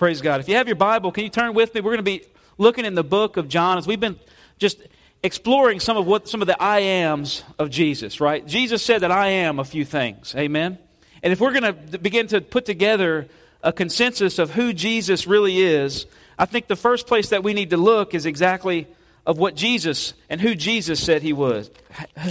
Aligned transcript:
Praise 0.00 0.22
God. 0.22 0.40
If 0.40 0.48
you 0.48 0.54
have 0.54 0.66
your 0.66 0.76
Bible, 0.76 1.12
can 1.12 1.24
you 1.24 1.28
turn 1.28 1.52
with 1.52 1.74
me? 1.74 1.82
We're 1.82 1.90
going 1.90 1.98
to 1.98 2.02
be 2.02 2.22
looking 2.56 2.86
in 2.86 2.94
the 2.94 3.04
book 3.04 3.36
of 3.36 3.48
John 3.50 3.76
as 3.76 3.86
we've 3.86 4.00
been 4.00 4.18
just 4.56 4.78
exploring 5.22 5.78
some 5.78 5.98
of 5.98 6.06
what 6.06 6.26
some 6.26 6.40
of 6.40 6.46
the 6.46 6.56
I 6.58 6.78
ams 6.78 7.44
of 7.58 7.68
Jesus, 7.68 8.18
right? 8.18 8.46
Jesus 8.46 8.82
said 8.82 9.02
that 9.02 9.10
I 9.10 9.28
am 9.28 9.58
a 9.58 9.64
few 9.64 9.84
things. 9.84 10.34
Amen. 10.34 10.78
And 11.22 11.34
if 11.34 11.38
we're 11.38 11.52
going 11.52 11.90
to 11.90 11.98
begin 11.98 12.28
to 12.28 12.40
put 12.40 12.64
together 12.64 13.28
a 13.62 13.74
consensus 13.74 14.38
of 14.38 14.52
who 14.52 14.72
Jesus 14.72 15.26
really 15.26 15.60
is, 15.60 16.06
I 16.38 16.46
think 16.46 16.66
the 16.66 16.76
first 16.76 17.06
place 17.06 17.28
that 17.28 17.44
we 17.44 17.52
need 17.52 17.68
to 17.68 17.76
look 17.76 18.14
is 18.14 18.24
exactly 18.24 18.86
of 19.26 19.36
what 19.36 19.54
Jesus 19.54 20.14
and 20.30 20.40
who 20.40 20.54
Jesus 20.54 20.98
said 20.98 21.20
he 21.20 21.34
was, 21.34 21.70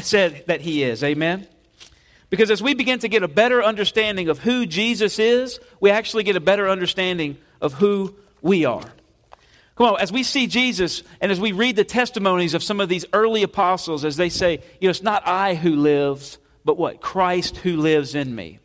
said 0.01 0.43
that 0.47 0.61
he 0.61 0.81
is. 0.81 1.03
Amen. 1.03 1.45
Because 2.31 2.49
as 2.49 2.63
we 2.63 2.73
begin 2.73 2.97
to 2.97 3.07
get 3.07 3.21
a 3.21 3.27
better 3.27 3.63
understanding 3.63 4.27
of 4.27 4.39
who 4.39 4.65
Jesus 4.65 5.19
is, 5.19 5.59
we 5.79 5.91
actually 5.91 6.23
get 6.23 6.35
a 6.35 6.39
better 6.39 6.67
understanding 6.67 7.37
of 7.61 7.73
who 7.73 8.15
we 8.41 8.65
are. 8.65 8.85
Come 9.75 9.93
on, 9.93 10.01
as 10.01 10.11
we 10.11 10.23
see 10.23 10.47
Jesus 10.47 11.03
and 11.21 11.31
as 11.31 11.39
we 11.39 11.53
read 11.53 11.77
the 11.77 11.85
testimonies 11.85 12.53
of 12.53 12.63
some 12.63 12.81
of 12.81 12.89
these 12.89 13.05
early 13.13 13.43
apostles, 13.43 14.03
as 14.03 14.17
they 14.17 14.29
say, 14.29 14.61
you 14.81 14.87
know, 14.87 14.89
it's 14.89 15.01
not 15.01 15.25
I 15.25 15.55
who 15.55 15.75
lives, 15.75 16.37
but 16.65 16.77
what? 16.77 16.99
Christ 16.99 17.57
who 17.57 17.77
lives 17.77 18.13
in 18.13 18.35
me. 18.35 18.59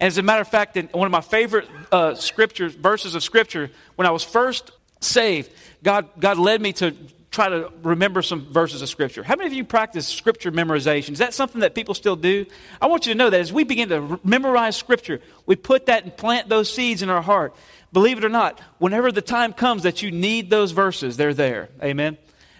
And 0.00 0.06
as 0.06 0.18
a 0.18 0.22
matter 0.22 0.40
of 0.40 0.48
fact, 0.48 0.76
in 0.76 0.88
one 0.88 1.06
of 1.06 1.12
my 1.12 1.20
favorite 1.20 1.68
uh, 1.92 2.14
scriptures, 2.14 2.74
verses 2.74 3.14
of 3.14 3.22
scripture, 3.22 3.70
when 3.96 4.06
I 4.06 4.10
was 4.10 4.24
first 4.24 4.70
saved, 5.00 5.52
God, 5.82 6.08
God 6.18 6.38
led 6.38 6.60
me 6.60 6.72
to 6.74 6.96
try 7.34 7.48
to 7.48 7.70
remember 7.82 8.22
some 8.22 8.46
verses 8.46 8.80
of 8.80 8.88
scripture. 8.88 9.22
How 9.22 9.36
many 9.36 9.48
of 9.48 9.52
you 9.52 9.64
practice 9.64 10.06
scripture 10.06 10.52
memorization? 10.52 11.10
Is 11.10 11.18
that 11.18 11.34
something 11.34 11.60
that 11.60 11.74
people 11.74 11.94
still 11.94 12.16
do? 12.16 12.46
I 12.80 12.86
want 12.86 13.06
you 13.06 13.12
to 13.12 13.18
know 13.18 13.30
that 13.30 13.40
as 13.40 13.52
we 13.52 13.64
begin 13.64 13.88
to 13.90 14.20
memorize 14.24 14.76
scripture, 14.76 15.20
we 15.46 15.56
put 15.56 15.86
that 15.86 16.04
and 16.04 16.16
plant 16.16 16.48
those 16.48 16.72
seeds 16.72 17.02
in 17.02 17.10
our 17.10 17.22
heart 17.22 17.54
believe 17.94 18.18
it 18.18 18.24
or 18.24 18.28
not, 18.28 18.60
whenever 18.78 19.10
the 19.10 19.22
time 19.22 19.54
comes 19.54 19.84
that 19.84 20.02
you 20.02 20.10
need 20.10 20.50
those 20.50 20.72
verses, 20.72 21.16
they're 21.16 21.32
there. 21.32 21.70
Amen. 21.82 22.18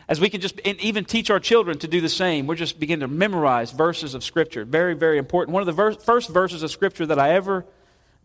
As 0.09 0.21
we 0.21 0.31
can 0.31 0.41
just 0.41 0.61
and 0.65 0.81
even 0.81 1.05
teach 1.05 1.29
our 1.29 1.41
children 1.41 1.79
to 1.79 1.89
do 1.89 2.01
the 2.01 2.09
same, 2.09 2.47
we're 2.47 2.55
just 2.55 2.79
beginning 2.79 3.01
to 3.01 3.15
memorize 3.15 3.73
verses 3.73 4.15
of 4.15 4.23
Scripture. 4.23 4.65
Very, 4.65 4.95
very 4.95 5.19
important. 5.19 5.53
One 5.53 5.63
of 5.63 5.67
the 5.67 5.73
ver- 5.73 5.95
first 5.95 6.31
verses 6.31 6.63
of 6.63 6.71
Scripture 6.71 7.07
that 7.07 7.19
I 7.19 7.33
ever 7.33 7.67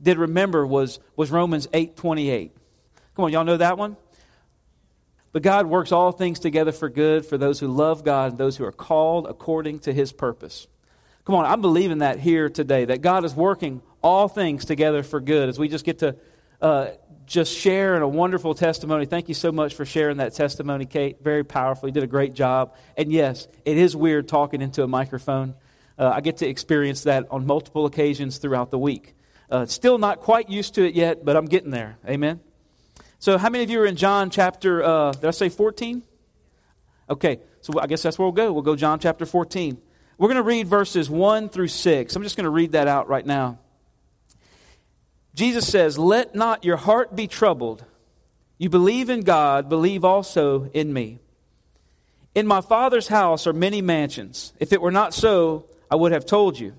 did 0.02 0.18
remember 0.18 0.66
was, 0.68 1.00
was 1.16 1.32
Romans 1.32 1.68
8 1.74 1.98
28. 1.98 2.52
Come 3.16 3.26
on, 3.26 3.32
y'all 3.32 3.44
know 3.44 3.58
that 3.58 3.78
one? 3.78 3.98
But 5.32 5.44
God 5.44 5.68
works 5.68 5.92
all 5.92 6.12
things 6.12 6.40
together 6.40 6.72
for 6.72 6.90
good 6.90 7.26
for 7.26 7.38
those 7.38 7.60
who 7.60 7.68
love 7.68 8.04
God 8.04 8.32
and 8.32 8.38
those 8.38 8.58
who 8.58 8.66
are 8.66 8.72
called 8.72 9.28
according 9.28 9.80
to 9.80 9.94
his 9.94 10.12
purpose. 10.12 10.68
Come 11.26 11.36
on, 11.36 11.46
I'm 11.46 11.62
believing 11.62 12.00
that 12.00 12.20
here 12.20 12.50
today, 12.50 12.86
that 12.86 13.02
God 13.02 13.24
is 13.26 13.36
working 13.36 13.82
all 14.02 14.28
things 14.28 14.66
together 14.66 15.04
for 15.04 15.20
good 15.20 15.50
as 15.50 15.60
we 15.60 15.68
just 15.68 15.86
get 15.86 16.00
to 16.00 16.16
uh, 16.62 16.88
just 17.26 17.56
sharing 17.56 18.02
a 18.02 18.08
wonderful 18.08 18.56
testimony. 18.56 19.06
Thank 19.06 19.28
you 19.28 19.36
so 19.36 19.52
much 19.52 19.76
for 19.76 19.86
sharing 19.86 20.18
that 20.18 20.34
testimony, 20.34 20.86
Kate. 20.86 21.18
Very 21.22 21.44
powerful. 21.44 21.88
You 21.88 21.94
did 21.94 22.04
a 22.04 22.08
great 22.08 22.34
job. 22.34 22.76
And 22.98 23.12
yes, 23.12 23.48
it 23.66 23.78
is 23.78 23.96
weird 23.96 24.28
talking 24.28 24.62
into 24.62 24.82
a 24.82 24.88
microphone. 24.88 25.54
Uh, 25.98 26.12
I 26.16 26.22
get 26.22 26.38
to 26.38 26.48
experience 26.48 27.04
that 27.04 27.28
on 27.30 27.46
multiple 27.46 27.86
occasions 27.86 28.40
throughout 28.40 28.72
the 28.72 28.80
week. 28.80 29.16
Uh, 29.52 29.68
still 29.68 30.00
not 30.00 30.22
quite 30.22 30.50
used 30.50 30.76
to 30.76 30.86
it 30.86 30.96
yet, 30.96 31.24
but 31.24 31.36
I'm 31.36 31.46
getting 31.46 31.72
there. 31.72 31.98
Amen. 32.08 32.40
So, 33.22 33.38
how 33.38 33.50
many 33.50 33.66
of 33.66 33.70
you 33.70 33.82
are 33.82 33.86
in 33.86 33.98
John 33.98 34.30
chapter, 34.30 34.82
uh, 34.82 35.12
did 35.12 35.26
I 35.26 35.32
say 35.32 35.50
14? 35.50 36.04
Okay, 37.10 37.42
so 37.60 37.78
I 37.78 37.88
guess 37.88 38.02
that's 38.02 38.18
where 38.18 38.26
we'll 38.26 38.32
go. 38.32 38.54
We'll 38.54 38.62
go 38.62 38.78
John 38.78 38.98
chapter 39.00 39.26
14. 39.26 39.78
We're 40.18 40.30
going 40.30 40.38
to 40.38 40.44
read 40.44 40.68
verses 40.68 41.10
1 41.10 41.50
through 41.50 41.68
6. 41.68 42.16
I'm 42.16 42.24
just 42.24 42.38
going 42.38 42.46
to 42.46 42.50
read 42.50 42.72
that 42.72 42.88
out 42.88 43.10
right 43.10 43.26
now. 43.26 43.60
Jesus 45.36 45.68
says, 45.68 46.00
Let 46.00 46.34
not 46.34 46.64
your 46.64 46.78
heart 46.78 47.14
be 47.14 47.28
troubled. 47.28 47.84
You 48.58 48.70
believe 48.70 49.10
in 49.10 49.22
God, 49.22 49.68
believe 49.68 50.06
also 50.06 50.70
in 50.74 50.94
me. 50.94 51.20
In 52.36 52.48
my 52.48 52.62
Father's 52.62 53.10
house 53.10 53.48
are 53.48 53.54
many 53.54 53.82
mansions. 53.82 54.54
If 54.60 54.72
it 54.72 54.82
were 54.82 54.92
not 54.92 55.14
so, 55.14 55.66
I 55.92 55.98
would 55.98 56.14
have 56.14 56.26
told 56.26 56.58
you. 56.58 56.74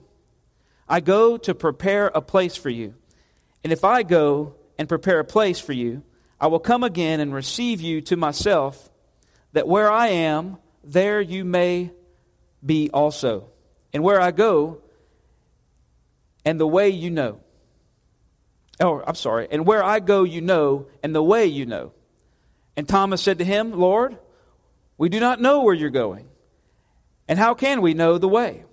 I 0.88 1.00
go 1.00 1.36
to 1.36 1.54
prepare 1.54 2.06
a 2.06 2.22
place 2.22 2.56
for 2.56 2.70
you. 2.70 2.94
And 3.62 3.74
if 3.74 3.84
I 3.84 4.02
go 4.04 4.54
and 4.78 4.88
prepare 4.88 5.20
a 5.20 5.24
place 5.24 5.60
for 5.60 5.74
you, 5.74 6.02
I 6.40 6.46
will 6.46 6.60
come 6.60 6.82
again 6.82 7.20
and 7.20 7.34
receive 7.34 7.80
you 7.80 8.00
to 8.02 8.16
myself, 8.16 8.90
that 9.52 9.68
where 9.68 9.90
I 9.90 10.08
am, 10.08 10.56
there 10.82 11.20
you 11.20 11.44
may 11.44 11.90
be 12.64 12.90
also. 12.90 13.50
And 13.92 14.02
where 14.02 14.20
I 14.20 14.30
go, 14.30 14.80
and 16.44 16.58
the 16.58 16.66
way 16.66 16.88
you 16.88 17.10
know. 17.10 17.40
Oh, 18.80 19.02
I'm 19.06 19.14
sorry. 19.14 19.48
And 19.50 19.66
where 19.66 19.84
I 19.84 20.00
go, 20.00 20.24
you 20.24 20.40
know, 20.40 20.86
and 21.02 21.14
the 21.14 21.22
way 21.22 21.44
you 21.46 21.66
know. 21.66 21.92
And 22.76 22.88
Thomas 22.88 23.20
said 23.20 23.38
to 23.38 23.44
him, 23.44 23.72
Lord, 23.72 24.16
we 24.96 25.10
do 25.10 25.20
not 25.20 25.40
know 25.40 25.62
where 25.62 25.74
you're 25.74 25.90
going. 25.90 26.28
And 27.28 27.38
how 27.38 27.54
can 27.54 27.82
we 27.82 27.92
know 27.92 28.16
the 28.16 28.28
way? 28.28 28.64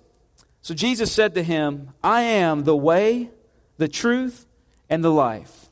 So 0.62 0.74
Jesus 0.74 1.12
said 1.12 1.34
to 1.34 1.42
him, 1.42 1.90
I 2.02 2.22
am 2.22 2.64
the 2.64 2.76
way, 2.76 3.30
the 3.76 3.88
truth, 3.88 4.46
and 4.88 5.04
the 5.04 5.10
life. 5.10 5.67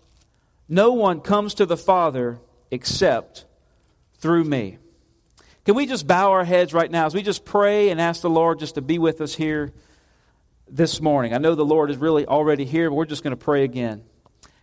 No 0.69 0.93
one 0.93 1.21
comes 1.21 1.55
to 1.55 1.67
the 1.67 1.77
Father 1.77 2.39
except 2.71 3.45
through 4.19 4.45
me. 4.45 4.79
Can 5.65 5.75
we 5.75 5.87
just 5.87 6.07
bow 6.07 6.33
our 6.33 6.45
heads 6.45 6.73
right 6.73 6.91
now 6.91 7.07
as 7.07 7.15
we 7.15 7.23
just 7.23 7.45
pray 7.45 7.91
and 7.91 8.01
ask 8.01 8.23
the 8.23 8.31
Lord 8.31 8.59
just 8.59 8.77
to 8.77 8.83
be 8.83 8.99
with 8.99 9.21
us 9.21 9.35
here 9.35 9.73
this 10.69 11.01
morning? 11.01 11.35
I 11.35 11.39
know 11.39 11.55
the 11.55 11.65
Lord 11.65 11.91
is 11.91 11.97
really 11.97 12.27
already 12.27 12.65
here, 12.65 12.89
but 12.91 12.97
we're 12.97 13.05
just 13.05 13.23
going 13.23 13.37
to 13.37 13.45
pray 13.45 13.65
again. 13.65 14.03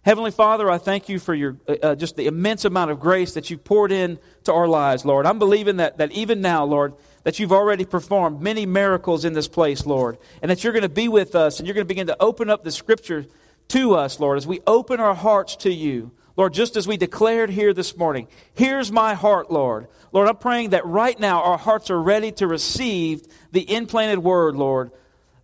Heavenly 0.04 0.32
Father, 0.32 0.70
I 0.70 0.78
thank 0.80 1.08
you 1.08 1.18
for 1.18 1.34
your 1.34 1.58
uh, 1.68 1.76
uh, 1.82 1.96
just 1.96 2.18
the 2.18 2.28
immense 2.28 2.66
amount 2.66 2.92
of 2.92 3.00
grace 3.00 3.36
that 3.36 3.50
you've 3.50 3.64
poured 3.64 3.94
in 3.94 4.20
to 4.44 4.54
our 4.54 4.68
lives, 4.68 5.06
Lord. 5.06 5.26
I'm 5.26 5.40
believing 5.40 5.78
that, 5.78 5.98
that 6.00 6.12
even 6.12 6.42
now, 6.42 6.66
Lord, 6.66 6.94
that 7.24 7.40
you've 7.40 7.54
already 7.54 7.86
performed 7.86 8.42
many 8.42 8.66
miracles 8.66 9.24
in 9.24 9.32
this 9.32 9.48
place, 9.48 9.86
Lord, 9.86 10.18
and 10.42 10.52
that 10.52 10.62
you're 10.62 10.74
going 10.74 10.84
to 10.84 10.90
be 10.90 11.08
with 11.08 11.36
us 11.36 11.60
and 11.60 11.68
you're 11.68 11.74
going 11.74 11.86
to 11.86 11.88
begin 11.88 12.08
to 12.08 12.22
open 12.22 12.50
up 12.50 12.66
the 12.66 12.72
scripture 12.72 13.26
to 13.70 13.96
us, 13.96 14.20
Lord, 14.20 14.38
as 14.38 14.48
we 14.48 14.62
open 14.68 15.00
our 15.00 15.16
hearts 15.16 15.56
to 15.58 15.74
you. 15.74 16.12
Lord, 16.36 16.54
just 16.54 16.76
as 16.78 16.88
we 16.88 16.98
declared 16.98 17.52
here 17.52 17.74
this 17.74 17.96
morning, 17.96 18.28
here's 18.56 18.92
my 18.92 19.14
heart, 19.14 19.52
Lord. 19.52 19.88
Lord, 20.12 20.28
I'm 20.28 20.38
praying 20.38 20.72
that 20.72 20.86
right 20.86 21.20
now 21.20 21.44
our 21.44 21.60
hearts 21.60 21.92
are 21.92 22.02
ready 22.02 22.32
to 22.34 22.48
receive 22.48 23.22
the 23.52 23.76
implanted 23.76 24.20
word, 24.20 24.56
Lord, 24.56 24.92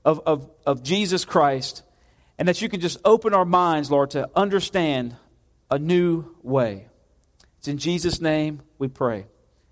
of, 0.04 0.20
of, 0.26 0.50
of 0.66 0.82
Jesus 0.82 1.26
Christ 1.26 1.84
and 2.40 2.48
that 2.48 2.62
you 2.62 2.70
can 2.70 2.80
just 2.80 2.98
open 3.04 3.34
our 3.34 3.46
minds, 3.46 3.92
Lord, 3.92 4.12
to 4.12 4.30
understand 4.34 5.16
a 5.70 5.78
new 5.78 6.34
way. 6.42 6.88
It's 7.60 7.68
in 7.68 7.78
Jesus' 7.78 8.22
name 8.22 8.62
we 8.80 8.88
pray. 8.88 9.28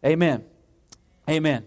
Amen. 0.06 0.44
Amen. 1.30 1.66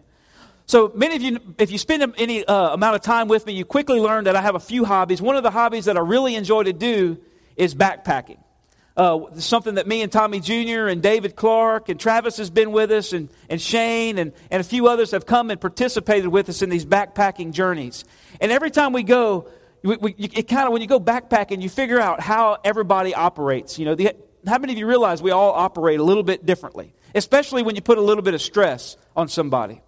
So 0.71 0.93
many 0.95 1.17
of 1.17 1.23
you, 1.23 1.41
if 1.59 1.73
you 1.73 1.79
spend 1.79 2.15
any 2.17 2.45
uh, 2.45 2.75
amount 2.75 2.95
of 2.95 3.03
time 3.03 3.27
with 3.27 3.45
me, 3.45 3.55
you 3.55 3.65
quickly 3.65 3.99
learn 3.99 4.23
that 4.25 4.37
I 4.37 4.41
have 4.41 4.55
a 4.55 4.61
few 4.61 4.85
hobbies. 4.85 5.21
One 5.21 5.35
of 5.35 5.43
the 5.43 5.51
hobbies 5.51 5.87
that 5.87 5.97
I 5.97 6.01
really 6.01 6.37
enjoy 6.37 6.63
to 6.63 6.73
do 6.73 7.19
is 7.57 7.75
backpacking. 7.75 8.39
Uh, 8.97 9.35
something 9.35 9.75
that 9.75 9.89
me 9.89 10.01
and 10.01 10.13
Tommy 10.13 10.39
Jr. 10.39 10.87
and 10.87 11.03
David 11.03 11.35
Clark 11.35 11.89
and 11.89 11.99
Travis 11.99 12.37
has 12.37 12.51
been 12.51 12.71
with 12.71 12.93
us, 12.93 13.13
and, 13.13 13.31
and 13.49 13.61
Shane 13.61 14.17
and, 14.17 14.33
and 14.49 14.61
a 14.61 14.63
few 14.63 14.87
others 14.87 15.11
have 15.11 15.27
come 15.27 15.51
and 15.51 15.61
participated 15.61 16.29
with 16.29 16.49
us 16.49 16.63
in 16.63 16.71
these 16.71 16.87
backpacking 16.87 17.51
journeys. 17.51 18.05
And 18.41 18.53
every 18.53 18.71
time 18.71 18.93
we 18.93 19.03
go, 19.03 19.49
we, 19.83 19.97
we, 19.97 20.15
it 20.19 20.47
kind 20.47 20.69
of 20.69 20.73
when 20.73 20.83
you 20.83 20.87
go 20.87 21.01
backpacking, 21.01 21.63
you 21.63 21.69
figure 21.69 21.99
out 21.99 22.21
how 22.21 22.59
everybody 22.63 23.13
operates. 23.13 23.77
You 23.77 23.87
know, 23.87 23.97
the, 23.97 24.15
how 24.47 24.59
many 24.59 24.75
of 24.75 24.79
you 24.79 24.87
realize 24.87 25.21
we 25.21 25.33
all 25.33 25.51
operate 25.51 25.99
a 25.99 26.05
little 26.05 26.23
bit 26.23 26.47
differently, 26.47 26.95
especially 27.13 27.65
when 27.65 27.75
you 27.75 27.83
put 27.83 27.99
a 27.99 28.03
little 28.03 28.23
bit 28.23 28.35
of 28.35 28.41
stress 28.41 28.97
on 29.17 29.27
somebody. 29.27 29.83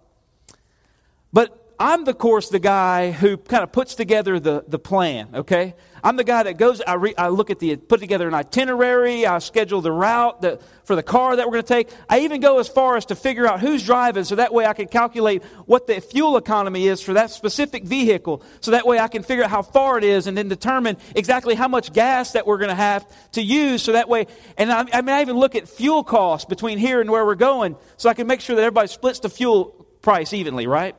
But 1.33 1.59
I'm, 1.79 2.05
the 2.05 2.13
course, 2.13 2.49
the 2.49 2.59
guy 2.59 3.11
who 3.11 3.35
kind 3.35 3.63
of 3.63 3.71
puts 3.71 3.95
together 3.95 4.39
the, 4.39 4.63
the 4.67 4.79
plan, 4.79 5.29
okay? 5.33 5.73
I'm 6.03 6.15
the 6.15 6.23
guy 6.23 6.43
that 6.43 6.57
goes, 6.57 6.81
I, 6.81 6.93
re, 6.93 7.15
I 7.17 7.29
look 7.29 7.49
at 7.49 7.59
the, 7.59 7.75
put 7.75 7.99
together 7.99 8.27
an 8.27 8.33
itinerary, 8.33 9.25
I 9.25 9.39
schedule 9.39 9.81
the 9.81 9.91
route 9.91 10.41
that, 10.43 10.61
for 10.85 10.95
the 10.95 11.03
car 11.03 11.35
that 11.35 11.45
we're 11.47 11.53
going 11.53 11.63
to 11.63 11.67
take. 11.67 11.89
I 12.07 12.19
even 12.19 12.41
go 12.41 12.59
as 12.59 12.67
far 12.67 12.95
as 12.95 13.07
to 13.07 13.15
figure 13.15 13.47
out 13.47 13.59
who's 13.59 13.83
driving 13.83 14.23
so 14.23 14.35
that 14.35 14.53
way 14.53 14.65
I 14.65 14.73
can 14.73 14.87
calculate 14.87 15.43
what 15.65 15.87
the 15.87 15.99
fuel 15.99 16.37
economy 16.37 16.87
is 16.87 17.01
for 17.01 17.13
that 17.13 17.31
specific 17.31 17.85
vehicle. 17.85 18.43
So 18.61 18.71
that 18.71 18.85
way 18.85 18.99
I 18.99 19.07
can 19.07 19.23
figure 19.23 19.43
out 19.43 19.49
how 19.49 19.63
far 19.63 19.97
it 19.97 20.03
is 20.03 20.27
and 20.27 20.37
then 20.37 20.49
determine 20.49 20.97
exactly 21.15 21.55
how 21.55 21.67
much 21.67 21.91
gas 21.91 22.33
that 22.33 22.45
we're 22.45 22.59
going 22.59 22.69
to 22.69 22.75
have 22.75 23.05
to 23.31 23.41
use 23.41 23.81
so 23.81 23.93
that 23.93 24.07
way, 24.07 24.27
and 24.57 24.71
I, 24.71 24.85
I 24.93 25.01
mean, 25.01 25.15
I 25.15 25.21
even 25.21 25.37
look 25.37 25.55
at 25.55 25.67
fuel 25.67 26.03
costs 26.03 26.45
between 26.45 26.77
here 26.77 27.01
and 27.01 27.09
where 27.09 27.25
we're 27.25 27.35
going 27.35 27.75
so 27.97 28.09
I 28.09 28.13
can 28.13 28.27
make 28.27 28.41
sure 28.41 28.55
that 28.55 28.61
everybody 28.61 28.87
splits 28.87 29.19
the 29.19 29.29
fuel 29.29 29.87
price 30.01 30.33
evenly, 30.33 30.67
right? 30.67 30.95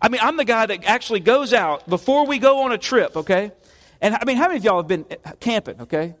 I 0.00 0.08
mean, 0.08 0.20
I'm 0.22 0.36
the 0.36 0.44
guy 0.44 0.66
that 0.66 0.84
actually 0.84 1.20
goes 1.20 1.52
out 1.52 1.88
before 1.88 2.26
we 2.26 2.38
go 2.38 2.62
on 2.62 2.72
a 2.72 2.78
trip, 2.78 3.16
okay? 3.16 3.52
And 4.00 4.14
I 4.14 4.24
mean, 4.24 4.36
how 4.36 4.48
many 4.48 4.58
of 4.58 4.64
y'all 4.64 4.78
have 4.78 4.88
been 4.88 5.04
camping, 5.40 5.80
okay? 5.82 6.14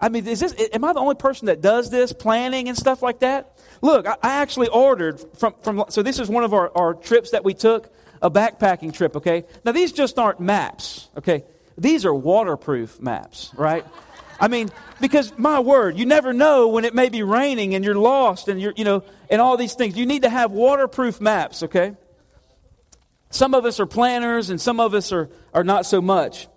I 0.00 0.08
mean, 0.08 0.26
is 0.26 0.40
this, 0.40 0.54
am 0.72 0.84
I 0.84 0.92
the 0.92 1.00
only 1.00 1.14
person 1.14 1.46
that 1.46 1.60
does 1.60 1.90
this, 1.90 2.12
planning 2.12 2.68
and 2.68 2.76
stuff 2.76 3.02
like 3.02 3.20
that? 3.20 3.58
Look, 3.82 4.06
I, 4.06 4.16
actually 4.22 4.68
ordered 4.68 5.20
from, 5.36 5.54
from, 5.62 5.84
so 5.90 6.02
this 6.02 6.18
is 6.18 6.28
one 6.28 6.42
of 6.42 6.54
our, 6.54 6.72
our 6.74 6.94
trips 6.94 7.30
that 7.30 7.44
we 7.44 7.54
took, 7.54 7.92
a 8.22 8.30
backpacking 8.30 8.92
trip, 8.92 9.16
okay? 9.16 9.44
Now, 9.64 9.72
these 9.72 9.92
just 9.92 10.18
aren't 10.18 10.40
maps, 10.40 11.08
okay? 11.18 11.44
These 11.78 12.04
are 12.04 12.14
waterproof 12.14 13.00
maps, 13.00 13.50
right? 13.54 13.84
I 14.38 14.48
mean, 14.48 14.70
because 15.00 15.36
my 15.38 15.60
word, 15.60 15.98
you 15.98 16.06
never 16.06 16.32
know 16.32 16.68
when 16.68 16.84
it 16.84 16.94
may 16.94 17.08
be 17.10 17.22
raining 17.22 17.74
and 17.74 17.84
you're 17.84 17.94
lost 17.94 18.48
and 18.48 18.60
you're, 18.60 18.72
you 18.76 18.84
know, 18.84 19.04
and 19.28 19.40
all 19.40 19.56
these 19.56 19.74
things. 19.74 19.96
You 19.96 20.06
need 20.06 20.22
to 20.22 20.30
have 20.30 20.50
waterproof 20.50 21.20
maps, 21.20 21.62
okay? 21.64 21.94
Some 23.30 23.54
of 23.54 23.64
us 23.64 23.80
are 23.80 23.86
planners 23.86 24.50
and 24.50 24.60
some 24.60 24.80
of 24.80 24.92
us 24.92 25.12
are, 25.12 25.30
are 25.54 25.64
not 25.64 25.86
so 25.86 26.02
much. 26.02 26.48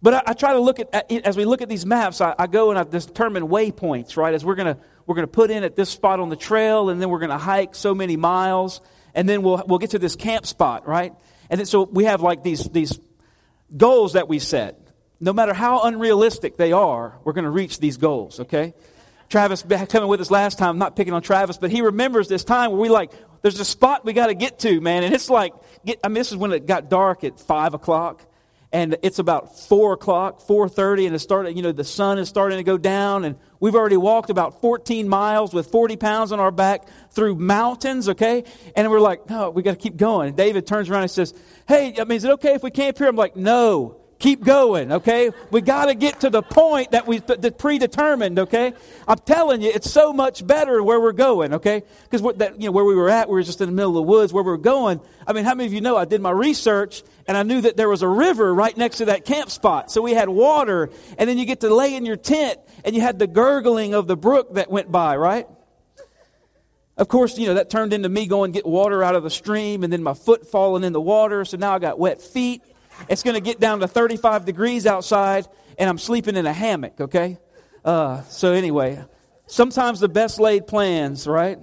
But 0.00 0.14
I, 0.14 0.22
I 0.26 0.32
try 0.32 0.52
to 0.52 0.60
look 0.60 0.78
at, 0.78 1.10
as 1.10 1.36
we 1.36 1.44
look 1.44 1.60
at 1.60 1.68
these 1.68 1.84
maps, 1.84 2.20
I, 2.20 2.34
I 2.38 2.46
go 2.46 2.70
and 2.70 2.78
I 2.78 2.84
determine 2.84 3.48
waypoints, 3.48 4.16
right? 4.16 4.32
As 4.32 4.44
we're 4.44 4.54
going 4.54 4.74
to, 4.74 4.80
we're 5.06 5.16
going 5.16 5.26
to 5.26 5.32
put 5.32 5.50
in 5.50 5.64
at 5.64 5.74
this 5.74 5.90
spot 5.90 6.20
on 6.20 6.28
the 6.28 6.36
trail 6.36 6.88
and 6.88 7.02
then 7.02 7.10
we're 7.10 7.18
going 7.18 7.30
to 7.30 7.38
hike 7.38 7.74
so 7.74 7.94
many 7.94 8.16
miles 8.16 8.80
and 9.14 9.28
then 9.28 9.42
we'll, 9.42 9.62
we'll 9.66 9.80
get 9.80 9.90
to 9.90 9.98
this 9.98 10.14
camp 10.14 10.46
spot, 10.46 10.86
right? 10.86 11.12
And 11.50 11.58
then, 11.58 11.66
so 11.66 11.82
we 11.82 12.04
have 12.04 12.20
like 12.20 12.44
these, 12.44 12.64
these 12.68 12.98
goals 13.76 14.12
that 14.12 14.28
we 14.28 14.38
set. 14.38 14.78
No 15.20 15.32
matter 15.32 15.52
how 15.52 15.82
unrealistic 15.82 16.56
they 16.56 16.70
are, 16.70 17.18
we're 17.24 17.32
going 17.32 17.44
to 17.44 17.50
reach 17.50 17.80
these 17.80 17.96
goals, 17.96 18.38
okay? 18.38 18.74
Travis 19.28 19.62
coming 19.62 20.08
with 20.08 20.20
us 20.20 20.30
last 20.30 20.58
time, 20.58 20.70
I'm 20.70 20.78
not 20.78 20.96
picking 20.96 21.12
on 21.12 21.22
Travis, 21.22 21.58
but 21.58 21.70
he 21.70 21.82
remembers 21.82 22.28
this 22.28 22.44
time 22.44 22.70
where 22.70 22.80
we 22.80 22.88
like, 22.88 23.12
there's 23.42 23.60
a 23.60 23.64
spot 23.64 24.04
we 24.04 24.12
got 24.12 24.28
to 24.28 24.34
get 24.34 24.58
to, 24.60 24.80
man. 24.80 25.04
And 25.04 25.14
it's 25.14 25.30
like, 25.30 25.52
get, 25.84 26.00
I 26.02 26.08
mean, 26.08 26.14
this 26.14 26.30
is 26.30 26.36
when 26.36 26.52
it 26.52 26.66
got 26.66 26.88
dark 26.88 27.24
at 27.24 27.38
5 27.38 27.74
o'clock. 27.74 28.24
And 28.70 28.98
it's 29.02 29.18
about 29.18 29.58
4 29.58 29.94
o'clock, 29.94 30.40
4.30, 30.40 31.06
and 31.06 31.14
it 31.14 31.20
started, 31.20 31.56
you 31.56 31.62
know, 31.62 31.72
the 31.72 31.84
sun 31.84 32.18
is 32.18 32.28
starting 32.28 32.58
to 32.58 32.64
go 32.64 32.76
down. 32.76 33.24
And 33.24 33.36
we've 33.60 33.74
already 33.74 33.96
walked 33.96 34.28
about 34.28 34.60
14 34.60 35.08
miles 35.08 35.54
with 35.54 35.70
40 35.70 35.96
pounds 35.96 36.32
on 36.32 36.40
our 36.40 36.50
back 36.50 36.86
through 37.10 37.36
mountains, 37.36 38.10
okay? 38.10 38.44
And 38.76 38.90
we're 38.90 39.00
like, 39.00 39.28
no, 39.30 39.48
we 39.50 39.62
got 39.62 39.70
to 39.72 39.78
keep 39.78 39.96
going. 39.96 40.28
And 40.28 40.36
David 40.36 40.66
turns 40.66 40.90
around 40.90 41.02
and 41.02 41.10
says, 41.10 41.32
hey, 41.66 41.94
I 41.98 42.04
mean, 42.04 42.16
is 42.16 42.24
it 42.24 42.30
okay 42.32 42.54
if 42.54 42.62
we 42.62 42.70
camp 42.70 42.98
here? 42.98 43.08
I'm 43.08 43.16
like, 43.16 43.36
no 43.36 44.00
keep 44.18 44.44
going, 44.44 44.92
okay? 44.92 45.30
We 45.50 45.60
got 45.60 45.86
to 45.86 45.94
get 45.94 46.20
to 46.20 46.30
the 46.30 46.42
point 46.42 46.90
that 46.92 47.06
we 47.06 47.18
that 47.18 47.58
predetermined, 47.58 48.38
okay? 48.40 48.72
I'm 49.06 49.18
telling 49.18 49.62
you, 49.62 49.70
it's 49.72 49.90
so 49.90 50.12
much 50.12 50.46
better 50.46 50.82
where 50.82 51.00
we're 51.00 51.12
going, 51.12 51.54
okay? 51.54 51.82
Because 52.08 52.22
you 52.58 52.66
know 52.66 52.72
where 52.72 52.84
we 52.84 52.94
were 52.94 53.10
at, 53.10 53.28
we 53.28 53.34
were 53.34 53.42
just 53.42 53.60
in 53.60 53.68
the 53.68 53.74
middle 53.74 53.90
of 53.90 54.06
the 54.06 54.10
woods. 54.10 54.32
Where 54.32 54.42
we 54.42 54.50
were 54.50 54.58
going, 54.58 55.00
I 55.26 55.32
mean, 55.32 55.44
how 55.44 55.54
many 55.54 55.66
of 55.66 55.72
you 55.72 55.80
know? 55.80 55.96
I 55.96 56.04
did 56.04 56.20
my 56.20 56.30
research 56.30 57.02
and 57.26 57.36
I 57.36 57.42
knew 57.42 57.60
that 57.60 57.76
there 57.76 57.88
was 57.88 58.02
a 58.02 58.08
river 58.08 58.54
right 58.54 58.76
next 58.76 58.98
to 58.98 59.06
that 59.06 59.24
camp 59.24 59.50
spot, 59.50 59.90
so 59.90 60.00
we 60.00 60.12
had 60.12 60.28
water, 60.28 60.90
and 61.18 61.28
then 61.28 61.36
you 61.36 61.44
get 61.44 61.60
to 61.60 61.74
lay 61.74 61.94
in 61.94 62.06
your 62.06 62.16
tent, 62.16 62.58
and 62.84 62.96
you 62.96 63.02
had 63.02 63.18
the 63.18 63.26
gurgling 63.26 63.92
of 63.94 64.06
the 64.06 64.16
brook 64.16 64.54
that 64.54 64.70
went 64.70 64.90
by, 64.90 65.16
right? 65.16 65.46
Of 66.98 67.06
course, 67.06 67.38
you 67.38 67.46
know, 67.46 67.54
that 67.54 67.70
turned 67.70 67.92
into 67.92 68.08
me 68.08 68.26
going 68.26 68.50
get 68.50 68.66
water 68.66 69.04
out 69.04 69.14
of 69.14 69.22
the 69.22 69.30
stream 69.30 69.84
and 69.84 69.92
then 69.92 70.02
my 70.02 70.14
foot 70.14 70.48
falling 70.48 70.82
in 70.82 70.92
the 70.92 71.00
water. 71.00 71.44
So 71.44 71.56
now 71.56 71.72
I 71.72 71.78
got 71.78 71.96
wet 71.96 72.20
feet. 72.20 72.60
It's 73.08 73.22
going 73.22 73.34
to 73.34 73.40
get 73.40 73.60
down 73.60 73.80
to 73.80 73.88
35 73.88 74.44
degrees 74.44 74.86
outside, 74.86 75.46
and 75.78 75.88
I'm 75.88 75.98
sleeping 75.98 76.36
in 76.36 76.46
a 76.46 76.52
hammock, 76.52 77.00
okay? 77.00 77.38
Uh, 77.84 78.22
so, 78.24 78.52
anyway, 78.52 79.04
sometimes 79.46 80.00
the 80.00 80.08
best 80.08 80.40
laid 80.40 80.66
plans, 80.66 81.26
right? 81.26 81.58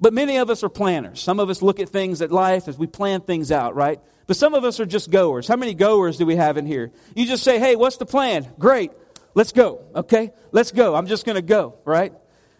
But 0.00 0.14
many 0.14 0.38
of 0.38 0.48
us 0.48 0.64
are 0.64 0.68
planners. 0.68 1.20
Some 1.20 1.40
of 1.40 1.50
us 1.50 1.60
look 1.60 1.78
at 1.78 1.90
things 1.90 2.22
at 2.22 2.32
life 2.32 2.68
as 2.68 2.78
we 2.78 2.86
plan 2.86 3.20
things 3.20 3.52
out, 3.52 3.74
right? 3.74 4.00
But 4.26 4.36
some 4.36 4.54
of 4.54 4.64
us 4.64 4.80
are 4.80 4.86
just 4.86 5.10
goers. 5.10 5.46
How 5.46 5.56
many 5.56 5.74
goers 5.74 6.16
do 6.16 6.24
we 6.24 6.36
have 6.36 6.56
in 6.56 6.64
here? 6.64 6.90
You 7.14 7.26
just 7.26 7.42
say, 7.42 7.58
hey, 7.58 7.76
what's 7.76 7.98
the 7.98 8.06
plan? 8.06 8.48
Great. 8.58 8.92
Let's 9.34 9.52
go, 9.52 9.82
okay? 9.94 10.32
Let's 10.52 10.72
go. 10.72 10.94
I'm 10.94 11.06
just 11.06 11.26
going 11.26 11.36
to 11.36 11.42
go, 11.42 11.78
right? 11.84 12.12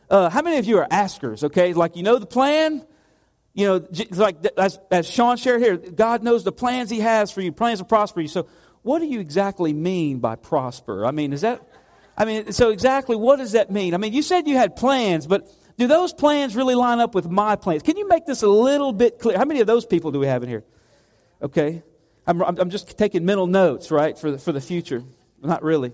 Uh, 0.09 0.29
how 0.29 0.43
many 0.43 0.59
of 0.59 0.67
you 0.67 0.79
are 0.79 0.87
askers, 0.91 1.45
okay? 1.45 1.73
Like, 1.73 1.97
you 1.97 2.03
know 2.03 2.19
the 2.19 2.27
plan, 2.27 2.85
you 3.55 3.67
know, 3.67 3.87
like 4.13 4.45
as, 4.57 4.79
as 4.91 5.09
Sean 5.09 5.37
shared 5.37 5.61
here, 5.61 5.77
God 5.77 6.23
knows 6.23 6.45
the 6.45 6.53
plans 6.53 6.91
He 6.91 7.01
has 7.01 7.31
for 7.31 7.41
you, 7.41 7.53
plans 7.53 7.81
to 7.81 7.85
prosper 7.85 8.21
you. 8.21 8.29
So, 8.29 8.47
what 8.83 9.01
do 9.01 9.07
you 9.07 9.21
exactly 9.21 9.73
mean 9.73 10.21
by 10.21 10.37
prosper? 10.37 11.05
I 11.05 11.11
mean, 11.11 11.33
is 11.33 11.43
that, 11.43 11.61
I 12.17 12.25
mean, 12.25 12.53
so 12.53 12.71
exactly 12.71 13.17
what 13.17 13.37
does 13.37 13.53
that 13.53 13.71
mean? 13.71 13.93
I 13.95 13.99
mean, 13.99 14.13
you 14.13 14.23
said 14.23 14.49
you 14.49 14.57
had 14.57 14.77
plans, 14.77 15.27
but 15.27 15.53
do 15.77 15.87
those 15.87 16.13
plans 16.13 16.57
really 16.57 16.75
line 16.75 17.01
up 17.01 17.15
with 17.15 17.29
my 17.29 17.57
plans? 17.57 17.83
Can 17.83 17.97
you 17.97 18.09
make 18.09 18.25
this 18.25 18.43
a 18.43 18.49
little 18.49 18.93
bit 18.93 19.19
clear? 19.19 19.37
How 19.37 19.45
many 19.45 19.61
of 19.61 19.67
those 19.67 19.85
people 19.85 20.13
do 20.13 20.19
we 20.19 20.27
have 20.27 20.43
in 20.43 20.49
here? 20.49 20.65
Okay. 21.43 21.83
I'm, 22.27 22.41
I'm 22.43 22.71
just 22.71 22.97
taking 22.97 23.25
mental 23.25 23.47
notes, 23.47 23.91
right, 23.91 24.17
for 24.17 24.31
the, 24.31 24.39
for 24.39 24.53
the 24.53 24.61
future. 24.61 25.03
Not 25.43 25.63
really. 25.63 25.93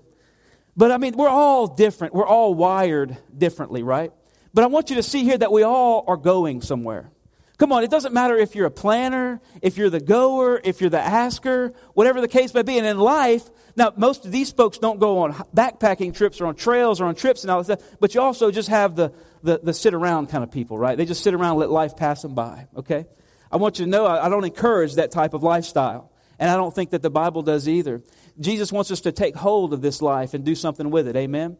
But 0.75 0.91
I 0.91 0.97
mean, 0.97 1.17
we're 1.17 1.29
all 1.29 1.67
different. 1.67 2.13
We're 2.13 2.27
all 2.27 2.53
wired 2.53 3.17
differently, 3.35 3.81
right? 3.81 4.11
But 4.53 4.63
I 4.63 4.67
want 4.67 4.89
you 4.89 4.97
to 4.97 5.03
see 5.03 5.23
here 5.23 5.37
that 5.37 5.51
we 5.51 5.63
all 5.63 6.03
are 6.07 6.17
going 6.17 6.61
somewhere. 6.61 7.09
Come 7.57 7.71
on, 7.71 7.83
it 7.83 7.89
doesn't 7.89 8.13
matter 8.13 8.37
if 8.37 8.53
you're 8.53 8.67
a 8.67 8.71
planner, 8.71 9.41
if 9.63 9.77
you're 9.77 9.89
the 9.89 9.99
goer, 9.99 10.61
if 10.63 10.79
you're 10.79 10.91
the 10.91 11.01
asker, 11.01 11.73
whatever 11.95 12.21
the 12.21 12.27
case 12.27 12.53
may 12.53 12.61
be. 12.61 12.77
And 12.77 12.85
in 12.85 12.99
life, 12.99 13.49
now 13.75 13.93
most 13.97 14.25
of 14.25 14.31
these 14.31 14.51
folks 14.51 14.77
don't 14.77 14.99
go 14.99 15.19
on 15.19 15.33
backpacking 15.55 16.13
trips 16.13 16.39
or 16.39 16.45
on 16.45 16.55
trails 16.55 17.01
or 17.01 17.05
on 17.05 17.15
trips 17.15 17.43
and 17.43 17.49
all 17.49 17.63
that 17.63 17.79
stuff, 17.79 17.97
but 17.99 18.13
you 18.13 18.21
also 18.21 18.51
just 18.51 18.69
have 18.69 18.95
the, 18.95 19.11
the, 19.41 19.59
the 19.63 19.73
sit 19.73 19.95
around 19.95 20.27
kind 20.27 20.43
of 20.43 20.51
people, 20.51 20.77
right? 20.77 20.97
They 20.97 21.05
just 21.05 21.23
sit 21.23 21.33
around 21.33 21.51
and 21.51 21.59
let 21.59 21.71
life 21.71 21.97
pass 21.97 22.21
them 22.21 22.35
by, 22.35 22.67
okay? 22.77 23.07
I 23.51 23.57
want 23.57 23.79
you 23.79 23.85
to 23.85 23.91
know 23.91 24.05
I, 24.05 24.27
I 24.27 24.29
don't 24.29 24.45
encourage 24.45 24.95
that 24.95 25.09
type 25.09 25.33
of 25.33 25.41
lifestyle. 25.41 26.11
And 26.39 26.51
I 26.51 26.55
don't 26.55 26.75
think 26.75 26.91
that 26.91 27.01
the 27.01 27.09
Bible 27.09 27.41
does 27.41 27.67
either. 27.67 28.03
Jesus 28.39 28.71
wants 28.71 28.91
us 28.91 29.01
to 29.01 29.11
take 29.11 29.35
hold 29.35 29.73
of 29.73 29.81
this 29.81 30.03
life 30.03 30.35
and 30.35 30.45
do 30.45 30.53
something 30.53 30.91
with 30.91 31.07
it. 31.07 31.15
Amen? 31.15 31.57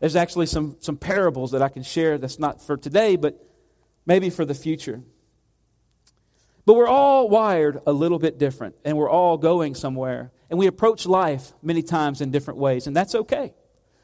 There's 0.00 0.16
actually 0.16 0.46
some, 0.46 0.76
some 0.80 0.96
parables 0.96 1.52
that 1.52 1.62
I 1.62 1.68
can 1.68 1.84
share 1.84 2.18
that's 2.18 2.40
not 2.40 2.60
for 2.60 2.76
today, 2.76 3.14
but 3.14 3.40
maybe 4.04 4.30
for 4.30 4.44
the 4.44 4.54
future. 4.54 5.02
But 6.66 6.74
we're 6.74 6.88
all 6.88 7.28
wired 7.28 7.80
a 7.86 7.92
little 7.92 8.18
bit 8.18 8.38
different, 8.38 8.74
and 8.84 8.98
we're 8.98 9.08
all 9.08 9.38
going 9.38 9.76
somewhere. 9.76 10.32
And 10.50 10.58
we 10.58 10.66
approach 10.66 11.06
life 11.06 11.52
many 11.62 11.82
times 11.82 12.20
in 12.20 12.32
different 12.32 12.58
ways, 12.58 12.88
and 12.88 12.94
that's 12.94 13.14
okay. 13.14 13.54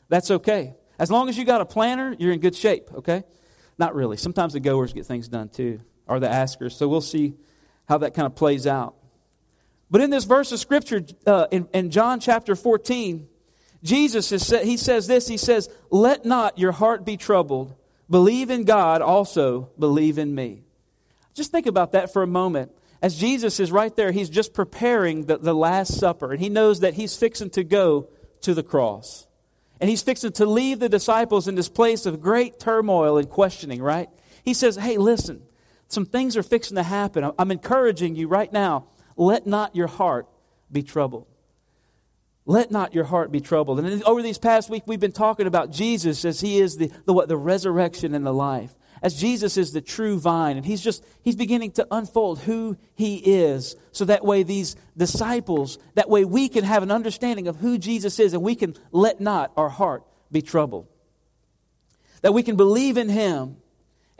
That's 0.08 0.30
okay. 0.30 0.74
As 0.98 1.10
long 1.10 1.28
as 1.28 1.36
you 1.36 1.44
got 1.44 1.60
a 1.60 1.64
planner, 1.64 2.14
you're 2.18 2.32
in 2.32 2.38
good 2.38 2.54
shape, 2.54 2.88
okay? 2.94 3.24
Not 3.78 3.94
really. 3.96 4.16
Sometimes 4.16 4.52
the 4.52 4.60
goers 4.60 4.92
get 4.92 5.06
things 5.06 5.26
done 5.26 5.48
too, 5.48 5.80
or 6.06 6.20
the 6.20 6.28
askers. 6.28 6.76
So 6.76 6.86
we'll 6.86 7.00
see 7.00 7.34
how 7.88 7.98
that 7.98 8.14
kind 8.14 8.26
of 8.26 8.36
plays 8.36 8.66
out. 8.66 8.94
But 9.90 10.00
in 10.00 10.10
this 10.10 10.24
verse 10.24 10.52
of 10.52 10.60
Scripture, 10.60 11.02
uh, 11.26 11.48
in, 11.50 11.68
in 11.74 11.90
John 11.90 12.20
chapter 12.20 12.54
14, 12.54 13.26
Jesus 13.82 14.30
is, 14.30 14.48
he 14.62 14.76
says 14.76 15.08
this 15.08 15.26
He 15.26 15.36
says, 15.36 15.68
Let 15.90 16.24
not 16.24 16.58
your 16.58 16.72
heart 16.72 17.04
be 17.04 17.16
troubled. 17.16 17.74
Believe 18.08 18.50
in 18.50 18.64
God, 18.64 19.02
also 19.02 19.70
believe 19.78 20.18
in 20.18 20.34
me. 20.34 20.62
Just 21.34 21.50
think 21.50 21.66
about 21.66 21.92
that 21.92 22.12
for 22.12 22.22
a 22.22 22.26
moment. 22.26 22.72
As 23.00 23.16
Jesus 23.16 23.58
is 23.58 23.72
right 23.72 23.94
there, 23.96 24.12
he's 24.12 24.30
just 24.30 24.54
preparing 24.54 25.26
the, 25.26 25.38
the 25.38 25.54
Last 25.54 25.98
Supper, 25.98 26.32
and 26.32 26.40
he 26.40 26.48
knows 26.48 26.80
that 26.80 26.94
he's 26.94 27.16
fixing 27.16 27.50
to 27.50 27.64
go 27.64 28.08
to 28.42 28.54
the 28.54 28.62
cross. 28.62 29.26
And 29.80 29.90
he's 29.90 30.02
fixing 30.02 30.30
to 30.32 30.46
leave 30.46 30.78
the 30.78 30.88
disciples 30.88 31.48
in 31.48 31.56
this 31.56 31.68
place 31.68 32.06
of 32.06 32.20
great 32.20 32.60
turmoil 32.60 33.18
and 33.18 33.28
questioning, 33.28 33.82
right? 33.82 34.08
He 34.44 34.54
says, 34.54 34.76
Hey, 34.76 34.96
listen, 34.98 35.42
some 35.88 36.06
things 36.06 36.36
are 36.36 36.42
fixing 36.44 36.76
to 36.76 36.84
happen. 36.84 37.32
I'm 37.36 37.50
encouraging 37.50 38.14
you 38.14 38.28
right 38.28 38.52
now. 38.52 38.86
Let 39.16 39.46
not 39.46 39.74
your 39.74 39.88
heart 39.88 40.28
be 40.70 40.84
troubled. 40.84 41.26
Let 42.46 42.70
not 42.70 42.94
your 42.94 43.04
heart 43.04 43.32
be 43.32 43.40
troubled. 43.40 43.80
And 43.80 44.02
over 44.04 44.22
these 44.22 44.38
past 44.38 44.70
week, 44.70 44.84
we've 44.86 45.00
been 45.00 45.12
talking 45.12 45.46
about 45.46 45.70
Jesus 45.70 46.24
as 46.24 46.40
he 46.40 46.58
is 46.58 46.76
the, 46.76 46.90
the, 47.04 47.12
what, 47.12 47.28
the 47.28 47.36
resurrection 47.36 48.14
and 48.14 48.24
the 48.24 48.32
life 48.32 48.74
as 49.02 49.14
Jesus 49.14 49.56
is 49.56 49.72
the 49.72 49.80
true 49.80 50.18
vine, 50.18 50.56
and 50.56 50.64
he's 50.64 50.80
just, 50.80 51.04
he's 51.22 51.34
beginning 51.34 51.72
to 51.72 51.86
unfold 51.90 52.38
who 52.38 52.76
he 52.94 53.16
is. 53.16 53.74
So 53.90 54.04
that 54.04 54.24
way, 54.24 54.44
these 54.44 54.76
disciples, 54.96 55.78
that 55.94 56.08
way 56.08 56.24
we 56.24 56.48
can 56.48 56.62
have 56.62 56.84
an 56.84 56.92
understanding 56.92 57.48
of 57.48 57.56
who 57.56 57.78
Jesus 57.78 58.20
is, 58.20 58.32
and 58.32 58.42
we 58.42 58.54
can 58.54 58.76
let 58.92 59.20
not 59.20 59.52
our 59.56 59.68
heart 59.68 60.04
be 60.30 60.40
troubled. 60.40 60.86
That 62.22 62.32
we 62.32 62.44
can 62.44 62.54
believe 62.54 62.96
in 62.96 63.08
him 63.08 63.56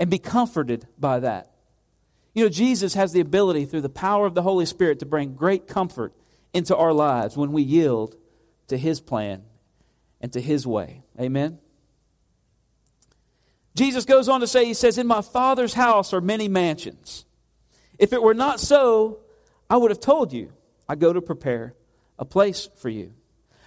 and 0.01 0.11
be 0.11 0.19
comforted 0.19 0.89
by 0.99 1.21
that. 1.21 1.53
You 2.35 2.45
know, 2.45 2.51
Jesus 2.51 2.95
has 2.95 3.13
the 3.13 3.21
ability 3.21 3.67
through 3.67 3.83
the 3.83 3.89
power 3.89 4.27
of 4.27 4.35
the 4.35 4.43
Holy 4.43 4.67
Spirit 4.67 4.99
to 4.99 5.07
bring 5.07 5.35
great 5.35 5.69
comfort 5.69 6.13
into 6.53 6.77
our 6.77 6.93
lives 6.93 7.37
when 7.37 7.53
we 7.53 7.63
yield 7.63 8.17
to 8.67 8.77
his 8.77 9.01
plan 9.01 9.45
and 10.21 10.33
to 10.33 10.41
his 10.41 10.67
way. 10.67 11.03
Amen. 11.21 11.59
Jesus 13.75 14.05
goes 14.05 14.29
on 14.29 14.41
to 14.41 14.47
say, 14.47 14.65
He 14.65 14.75
says, 14.75 14.99
In 14.99 15.07
my 15.07 15.23
Father's 15.23 15.75
house 15.75 16.13
are 16.13 16.21
many 16.21 16.49
mansions. 16.49 17.25
If 17.99 18.13
it 18.13 18.23
were 18.23 18.35
not 18.35 18.61
so, 18.61 19.21
I 19.71 19.77
would 19.77 19.91
have 19.91 20.01
told 20.01 20.33
you, 20.33 20.53
I 20.89 20.95
go 20.97 21.13
to 21.13 21.23
prepare 21.23 21.75
a 22.19 22.25
place 22.25 22.69
for 22.77 22.89
you. 22.89 23.15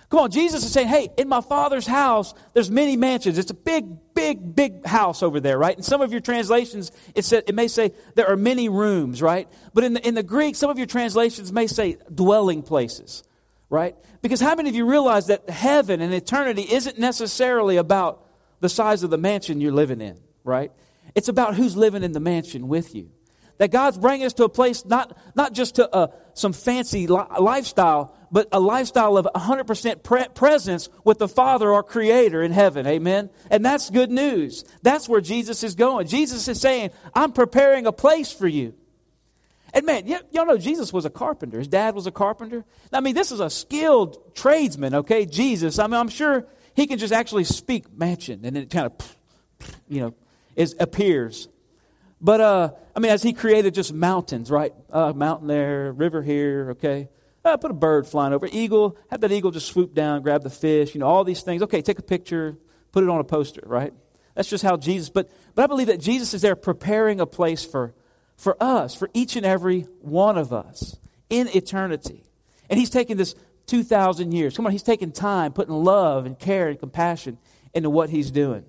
Come 0.09 0.19
on, 0.19 0.31
Jesus 0.31 0.63
is 0.63 0.71
saying, 0.71 0.87
hey, 0.87 1.09
in 1.17 1.27
my 1.27 1.41
Father's 1.41 1.87
house, 1.87 2.33
there's 2.53 2.69
many 2.69 2.95
mansions. 2.95 3.37
It's 3.37 3.49
a 3.49 3.55
big, 3.55 4.13
big, 4.13 4.55
big 4.55 4.85
house 4.85 5.23
over 5.23 5.39
there, 5.39 5.57
right? 5.57 5.75
In 5.75 5.83
some 5.83 6.01
of 6.01 6.11
your 6.11 6.21
translations, 6.21 6.91
it, 7.15 7.25
said, 7.25 7.43
it 7.47 7.55
may 7.55 7.67
say 7.67 7.91
there 8.13 8.27
are 8.27 8.37
many 8.37 8.69
rooms, 8.69 9.21
right? 9.21 9.47
But 9.73 9.83
in 9.83 9.93
the, 9.93 10.07
in 10.07 10.13
the 10.13 10.23
Greek, 10.23 10.55
some 10.55 10.69
of 10.69 10.77
your 10.77 10.85
translations 10.85 11.51
may 11.51 11.65
say 11.65 11.97
dwelling 12.13 12.61
places, 12.61 13.23
right? 13.69 13.95
Because 14.21 14.39
how 14.39 14.53
many 14.55 14.69
of 14.69 14.75
you 14.75 14.85
realize 14.85 15.27
that 15.27 15.49
heaven 15.49 16.01
and 16.01 16.13
eternity 16.13 16.67
isn't 16.69 16.99
necessarily 16.99 17.77
about 17.77 18.24
the 18.59 18.69
size 18.69 19.03
of 19.03 19.09
the 19.09 19.17
mansion 19.17 19.61
you're 19.61 19.71
living 19.71 20.01
in, 20.01 20.19
right? 20.43 20.71
It's 21.13 21.27
about 21.27 21.55
who's 21.55 21.75
living 21.75 22.03
in 22.03 22.11
the 22.11 22.19
mansion 22.19 22.67
with 22.67 22.95
you. 22.95 23.11
That 23.57 23.71
God's 23.71 23.97
bringing 23.97 24.25
us 24.25 24.33
to 24.33 24.43
a 24.43 24.49
place, 24.49 24.83
not, 24.83 25.17
not 25.33 25.53
just 25.53 25.75
to 25.75 25.89
uh, 25.93 26.07
some 26.33 26.51
fancy 26.51 27.07
li- 27.07 27.23
lifestyle, 27.39 28.13
but 28.29 28.49
a 28.51 28.59
lifestyle 28.59 29.17
of 29.17 29.25
100% 29.33 30.03
pre- 30.03 30.27
presence 30.33 30.89
with 31.05 31.19
the 31.19 31.29
Father, 31.29 31.71
our 31.73 31.83
Creator 31.83 32.43
in 32.43 32.51
heaven. 32.51 32.85
Amen? 32.85 33.29
And 33.49 33.63
that's 33.63 33.89
good 33.89 34.11
news. 34.11 34.65
That's 34.81 35.07
where 35.07 35.21
Jesus 35.21 35.63
is 35.63 35.75
going. 35.75 36.07
Jesus 36.07 36.49
is 36.49 36.59
saying, 36.59 36.89
I'm 37.13 37.31
preparing 37.31 37.85
a 37.85 37.93
place 37.93 38.29
for 38.29 38.47
you. 38.47 38.73
And 39.73 39.85
man, 39.85 40.03
y- 40.05 40.19
y'all 40.31 40.45
know 40.45 40.57
Jesus 40.57 40.91
was 40.91 41.05
a 41.05 41.09
carpenter. 41.09 41.59
His 41.59 41.69
dad 41.69 41.95
was 41.95 42.07
a 42.07 42.11
carpenter. 42.11 42.65
I 42.91 42.99
mean, 42.99 43.15
this 43.15 43.31
is 43.31 43.39
a 43.39 43.49
skilled 43.49 44.35
tradesman, 44.35 44.95
okay? 44.95 45.25
Jesus. 45.25 45.79
I 45.79 45.87
mean, 45.87 45.95
I'm 45.95 46.09
sure 46.09 46.45
he 46.75 46.87
can 46.87 46.97
just 46.99 47.13
actually 47.13 47.45
speak 47.45 47.91
mansion 47.97 48.41
and 48.43 48.55
then 48.55 48.63
it 48.63 48.69
kind 48.69 48.87
of, 48.87 49.15
you 49.87 50.01
know, 50.01 50.13
is, 50.55 50.75
appears. 50.79 51.47
But, 52.21 52.41
uh, 52.41 52.69
I 52.95 52.99
mean, 52.99 53.11
as 53.11 53.23
he 53.23 53.33
created 53.33 53.73
just 53.73 53.93
mountains, 53.93 54.51
right? 54.51 54.73
Uh, 54.89 55.13
mountain 55.13 55.47
there, 55.47 55.91
river 55.91 56.21
here, 56.21 56.71
okay? 56.71 57.09
Uh, 57.43 57.57
put 57.57 57.71
a 57.71 57.75
bird 57.75 58.07
flying 58.07 58.33
over. 58.33 58.47
Eagle, 58.51 58.97
have 59.09 59.21
that 59.21 59.31
eagle 59.31 59.51
just 59.51 59.67
swoop 59.67 59.93
down, 59.93 60.21
grab 60.21 60.43
the 60.43 60.49
fish, 60.49 60.93
you 60.95 60.99
know, 60.99 61.07
all 61.07 61.23
these 61.23 61.41
things. 61.41 61.61
Okay, 61.61 61.81
take 61.81 61.99
a 61.99 62.03
picture, 62.03 62.57
put 62.91 63.03
it 63.03 63.09
on 63.09 63.19
a 63.19 63.23
poster, 63.23 63.61
right? 63.65 63.93
That's 64.33 64.49
just 64.49 64.63
how 64.63 64.75
Jesus, 64.75 65.09
but, 65.09 65.29
but 65.53 65.63
I 65.63 65.67
believe 65.67 65.87
that 65.87 65.99
Jesus 65.99 66.33
is 66.33 66.41
there 66.41 66.55
preparing 66.55 67.21
a 67.21 67.25
place 67.25 67.63
for, 67.63 67.93
for 68.35 68.61
us, 68.61 68.95
for 68.95 69.09
each 69.13 69.35
and 69.35 69.45
every 69.45 69.81
one 70.01 70.37
of 70.37 70.51
us 70.51 70.97
in 71.29 71.47
eternity. 71.55 72.23
And 72.69 72.79
he's 72.79 72.89
taking 72.89 73.15
this 73.17 73.35
2,000 73.67 74.31
years. 74.31 74.55
Come 74.55 74.65
on, 74.65 74.71
he's 74.71 74.83
taking 74.83 75.11
time, 75.11 75.53
putting 75.53 75.73
love 75.73 76.25
and 76.25 76.37
care 76.37 76.67
and 76.67 76.79
compassion 76.79 77.37
into 77.73 77.89
what 77.89 78.09
he's 78.09 78.31
doing. 78.31 78.65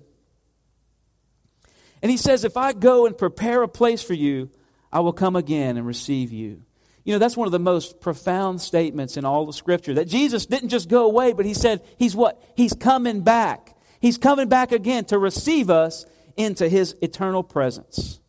And 2.01 2.11
he 2.11 2.17
says, 2.17 2.43
If 2.43 2.57
I 2.57 2.73
go 2.73 3.05
and 3.05 3.17
prepare 3.17 3.63
a 3.63 3.67
place 3.67 4.03
for 4.03 4.13
you, 4.13 4.49
I 4.91 4.99
will 4.99 5.13
come 5.13 5.35
again 5.35 5.77
and 5.77 5.85
receive 5.85 6.31
you. 6.31 6.63
You 7.03 7.13
know, 7.13 7.19
that's 7.19 7.37
one 7.37 7.47
of 7.47 7.53
the 7.53 7.59
most 7.59 8.01
profound 8.01 8.61
statements 8.61 9.15
in 9.15 9.23
all 9.23 9.45
the 9.45 9.53
Scripture. 9.53 9.93
That 9.93 10.07
Jesus 10.07 10.45
didn't 10.45 10.69
just 10.69 10.89
go 10.89 11.05
away, 11.05 11.33
but 11.33 11.45
he 11.45 11.53
said, 11.53 11.81
He's 11.97 12.15
what? 12.15 12.41
He's 12.55 12.73
coming 12.73 13.21
back. 13.21 13.75
He's 13.99 14.17
coming 14.17 14.49
back 14.49 14.71
again 14.71 15.05
to 15.05 15.17
receive 15.17 15.69
us 15.69 16.05
into 16.35 16.67
His 16.69 16.95
eternal 17.01 17.43
presence. 17.43 18.19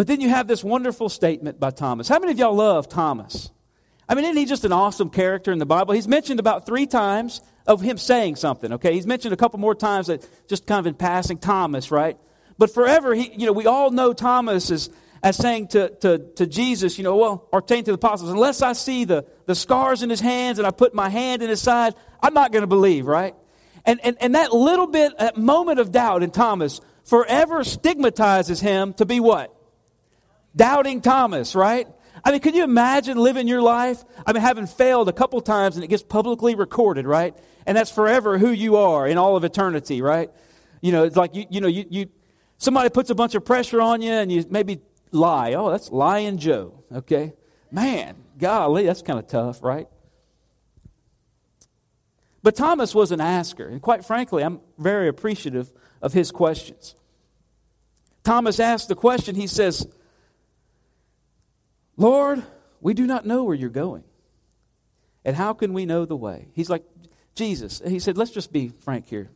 But 0.00 0.06
then 0.06 0.22
you 0.22 0.30
have 0.30 0.46
this 0.46 0.64
wonderful 0.64 1.10
statement 1.10 1.60
by 1.60 1.72
Thomas. 1.72 2.08
How 2.08 2.18
many 2.18 2.32
of 2.32 2.38
y'all 2.38 2.54
love 2.54 2.88
Thomas? 2.88 3.50
I 4.08 4.14
mean, 4.14 4.24
isn't 4.24 4.36
he 4.38 4.46
just 4.46 4.64
an 4.64 4.72
awesome 4.72 5.10
character 5.10 5.52
in 5.52 5.58
the 5.58 5.66
Bible? 5.66 5.92
He's 5.92 6.08
mentioned 6.08 6.40
about 6.40 6.64
three 6.64 6.86
times 6.86 7.42
of 7.66 7.82
him 7.82 7.98
saying 7.98 8.36
something, 8.36 8.72
okay? 8.72 8.94
He's 8.94 9.06
mentioned 9.06 9.34
a 9.34 9.36
couple 9.36 9.58
more 9.58 9.74
times 9.74 10.06
that 10.06 10.26
just 10.48 10.66
kind 10.66 10.78
of 10.78 10.86
in 10.86 10.94
passing, 10.94 11.36
Thomas, 11.36 11.90
right? 11.90 12.16
But 12.56 12.72
forever, 12.72 13.14
he, 13.14 13.30
you 13.36 13.44
know, 13.44 13.52
we 13.52 13.66
all 13.66 13.90
know 13.90 14.14
Thomas 14.14 14.70
as 14.70 14.88
as 15.22 15.36
saying 15.36 15.68
to, 15.68 15.90
to, 15.96 16.16
to 16.36 16.46
Jesus, 16.46 16.96
you 16.96 17.04
know, 17.04 17.18
well, 17.18 17.46
or 17.52 17.62
saying 17.68 17.84
to 17.84 17.90
the 17.90 17.96
apostles, 17.96 18.30
unless 18.30 18.62
I 18.62 18.72
see 18.72 19.04
the, 19.04 19.26
the 19.44 19.54
scars 19.54 20.02
in 20.02 20.08
his 20.08 20.20
hands 20.20 20.58
and 20.58 20.66
I 20.66 20.70
put 20.70 20.94
my 20.94 21.10
hand 21.10 21.42
in 21.42 21.50
his 21.50 21.60
side, 21.60 21.94
I'm 22.22 22.32
not 22.32 22.52
going 22.52 22.62
to 22.62 22.66
believe, 22.66 23.06
right? 23.06 23.34
And, 23.84 24.00
and, 24.02 24.16
and 24.18 24.34
that 24.34 24.54
little 24.54 24.86
bit, 24.86 25.18
that 25.18 25.36
moment 25.36 25.78
of 25.78 25.92
doubt 25.92 26.22
in 26.22 26.30
Thomas 26.30 26.80
forever 27.04 27.64
stigmatizes 27.64 28.60
him 28.60 28.94
to 28.94 29.04
be 29.04 29.20
what? 29.20 29.54
Doubting 30.54 31.00
Thomas, 31.00 31.54
right? 31.54 31.86
I 32.24 32.32
mean, 32.32 32.40
can 32.40 32.54
you 32.54 32.64
imagine 32.64 33.16
living 33.16 33.48
your 33.48 33.62
life? 33.62 34.04
I 34.26 34.32
mean, 34.32 34.42
having 34.42 34.66
failed 34.66 35.08
a 35.08 35.12
couple 35.12 35.40
times 35.40 35.76
and 35.76 35.84
it 35.84 35.88
gets 35.88 36.02
publicly 36.02 36.54
recorded, 36.54 37.06
right? 37.06 37.34
And 37.66 37.76
that's 37.76 37.90
forever 37.90 38.38
who 38.38 38.50
you 38.50 38.76
are 38.76 39.06
in 39.06 39.16
all 39.16 39.36
of 39.36 39.44
eternity, 39.44 40.02
right? 40.02 40.30
You 40.80 40.92
know, 40.92 41.04
it's 41.04 41.16
like 41.16 41.34
you, 41.34 41.46
you 41.50 41.60
know, 41.60 41.68
you, 41.68 41.84
you 41.88 42.06
somebody 42.58 42.90
puts 42.90 43.10
a 43.10 43.14
bunch 43.14 43.34
of 43.34 43.44
pressure 43.44 43.80
on 43.80 44.02
you 44.02 44.12
and 44.12 44.30
you 44.30 44.44
maybe 44.50 44.80
lie. 45.12 45.54
Oh, 45.54 45.70
that's 45.70 45.90
lying 45.90 46.38
Joe. 46.38 46.84
Okay. 46.92 47.32
Man, 47.70 48.16
golly, 48.38 48.86
that's 48.86 49.02
kind 49.02 49.18
of 49.18 49.26
tough, 49.28 49.62
right? 49.62 49.86
But 52.42 52.56
Thomas 52.56 52.94
was 52.94 53.12
an 53.12 53.20
asker, 53.20 53.68
and 53.68 53.82
quite 53.82 54.04
frankly, 54.04 54.42
I'm 54.42 54.60
very 54.78 55.08
appreciative 55.08 55.72
of 56.00 56.14
his 56.14 56.30
questions. 56.30 56.94
Thomas 58.24 58.58
asked 58.58 58.88
the 58.88 58.94
question, 58.94 59.34
he 59.34 59.46
says, 59.46 59.86
Lord, 62.00 62.42
we 62.80 62.94
do 62.94 63.06
not 63.06 63.26
know 63.26 63.44
where 63.44 63.54
you're 63.54 63.68
going. 63.68 64.04
And 65.22 65.36
how 65.36 65.52
can 65.52 65.74
we 65.74 65.84
know 65.84 66.06
the 66.06 66.16
way? 66.16 66.48
He's 66.54 66.70
like, 66.70 66.82
Jesus. 67.34 67.82
He 67.86 67.98
said, 67.98 68.16
let's 68.16 68.30
just 68.30 68.54
be 68.54 68.72
frank 68.80 69.06
here. 69.06 69.28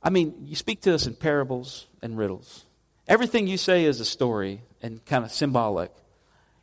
I 0.00 0.10
mean, 0.10 0.34
you 0.44 0.54
speak 0.54 0.82
to 0.82 0.94
us 0.94 1.08
in 1.08 1.14
parables 1.14 1.88
and 2.00 2.16
riddles. 2.16 2.64
Everything 3.08 3.48
you 3.48 3.56
say 3.56 3.86
is 3.86 3.98
a 3.98 4.04
story 4.04 4.60
and 4.82 5.04
kind 5.04 5.24
of 5.24 5.32
symbolic. 5.32 5.90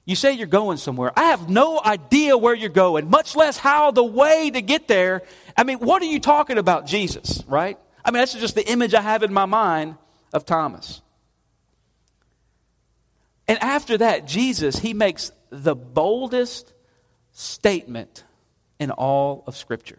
You 0.06 0.16
say 0.16 0.32
you're 0.32 0.48
going 0.48 0.78
somewhere. 0.78 1.12
I 1.14 1.26
have 1.26 1.50
no 1.50 1.82
idea 1.84 2.38
where 2.38 2.56
you're 2.56 2.70
going, 2.70 3.10
much 3.10 3.36
less 3.36 3.58
how 3.58 3.92
the 3.92 4.04
way 4.04 4.50
to 4.50 4.62
get 4.62 4.88
there. 4.88 5.24
I 5.58 5.66
mean, 5.66 5.80
what 5.80 6.02
are 6.02 6.06
you 6.06 6.22
talking 6.22 6.58
about, 6.58 6.88
Jesus, 6.88 7.44
right? 7.50 7.78
I 8.06 8.12
mean, 8.12 8.22
that's 8.22 8.34
just 8.34 8.56
the 8.56 8.66
image 8.66 8.94
I 8.94 9.02
have 9.02 9.24
in 9.24 9.34
my 9.34 9.46
mind 9.46 9.96
of 10.32 10.46
Thomas. 10.46 11.02
And 13.50 13.58
after 13.63 13.98
that, 13.98 14.27
Jesus, 14.27 14.77
he 14.77 14.94
makes 14.94 15.32
the 15.50 15.75
boldest 15.75 16.72
statement 17.34 18.24
in 18.79 18.91
all 18.91 19.44
of 19.48 19.58
Scripture. 19.58 19.98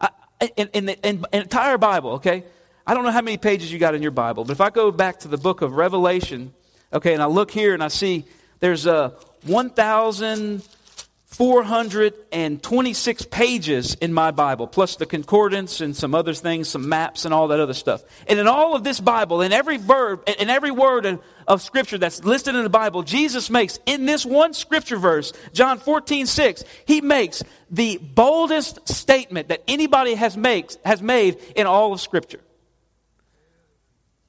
I, 0.00 0.10
in, 0.56 0.68
in, 0.74 0.86
the 0.86 1.08
in, 1.08 1.24
entire 1.32 1.78
Bible, 1.78 2.14
okay? 2.14 2.42
I 2.84 2.94
don't 2.94 3.04
know 3.04 3.12
how 3.12 3.20
many 3.20 3.36
pages 3.36 3.72
you 3.72 3.78
got 3.78 3.94
in 3.94 4.02
your 4.02 4.10
Bible, 4.10 4.42
but 4.42 4.50
if 4.50 4.60
I 4.60 4.70
go 4.70 4.90
back 4.90 5.20
to 5.20 5.28
the 5.28 5.36
book 5.36 5.62
of 5.62 5.76
Revelation, 5.76 6.52
okay, 6.92 7.14
and 7.14 7.22
I 7.22 7.26
look 7.26 7.52
here 7.52 7.72
and 7.72 7.84
I 7.84 7.88
see 7.88 8.24
there's 8.58 8.86
a 8.86 9.14
1,000. 9.44 10.62
426 11.32 13.22
pages 13.30 13.94
in 13.94 14.12
my 14.12 14.30
Bible, 14.32 14.66
plus 14.66 14.96
the 14.96 15.06
concordance 15.06 15.80
and 15.80 15.96
some 15.96 16.14
other 16.14 16.34
things, 16.34 16.68
some 16.68 16.90
maps 16.90 17.24
and 17.24 17.32
all 17.32 17.48
that 17.48 17.58
other 17.58 17.72
stuff. 17.72 18.04
And 18.26 18.38
in 18.38 18.46
all 18.46 18.74
of 18.74 18.84
this 18.84 19.00
Bible, 19.00 19.40
in 19.40 19.50
every 19.50 19.78
verb, 19.78 20.28
in 20.38 20.50
every 20.50 20.70
word 20.70 21.18
of 21.48 21.62
scripture 21.62 21.96
that's 21.96 22.22
listed 22.22 22.54
in 22.54 22.62
the 22.62 22.68
Bible, 22.68 23.02
Jesus 23.02 23.48
makes, 23.48 23.78
in 23.86 24.04
this 24.04 24.26
one 24.26 24.52
scripture 24.52 24.98
verse, 24.98 25.32
John 25.54 25.78
14, 25.78 26.26
6, 26.26 26.64
he 26.84 27.00
makes 27.00 27.42
the 27.70 27.96
boldest 27.96 28.86
statement 28.86 29.48
that 29.48 29.62
anybody 29.66 30.14
has, 30.14 30.36
makes, 30.36 30.76
has 30.84 31.00
made 31.00 31.38
in 31.56 31.66
all 31.66 31.94
of 31.94 32.00
scripture. 32.02 32.40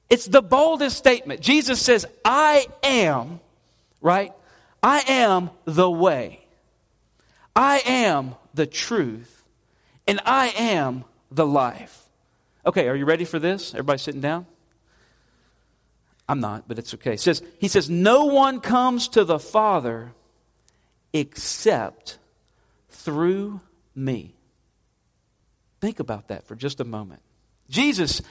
It's 0.08 0.24
the 0.24 0.42
boldest 0.42 0.96
statement. 0.96 1.42
Jesus 1.42 1.82
says, 1.82 2.06
I 2.24 2.66
am, 2.82 3.40
right? 4.00 4.32
I 4.82 5.04
am 5.06 5.50
the 5.66 5.90
way 5.90 6.43
I 7.54 7.82
am 7.84 8.34
the 8.52 8.66
truth. 8.66 9.42
And 10.06 10.20
I 10.24 10.48
am 10.48 11.04
the 11.30 11.46
life. 11.46 12.08
Okay, 12.66 12.88
are 12.88 12.96
you 12.96 13.04
ready 13.04 13.24
for 13.24 13.38
this? 13.38 13.74
Everybody 13.74 13.98
sitting 13.98 14.20
down? 14.20 14.46
I'm 16.28 16.40
not, 16.40 16.66
but 16.66 16.78
it's 16.78 16.94
okay. 16.94 17.12
He 17.12 17.16
says, 17.18 17.42
he 17.58 17.68
says, 17.68 17.90
No 17.90 18.26
one 18.26 18.60
comes 18.60 19.08
to 19.08 19.24
the 19.24 19.38
Father 19.38 20.12
except 21.12 22.18
through 22.88 23.60
me. 23.94 24.34
Think 25.80 26.00
about 26.00 26.28
that 26.28 26.46
for 26.46 26.54
just 26.54 26.80
a 26.80 26.84
moment. 26.84 27.20
Jesus 27.68 28.22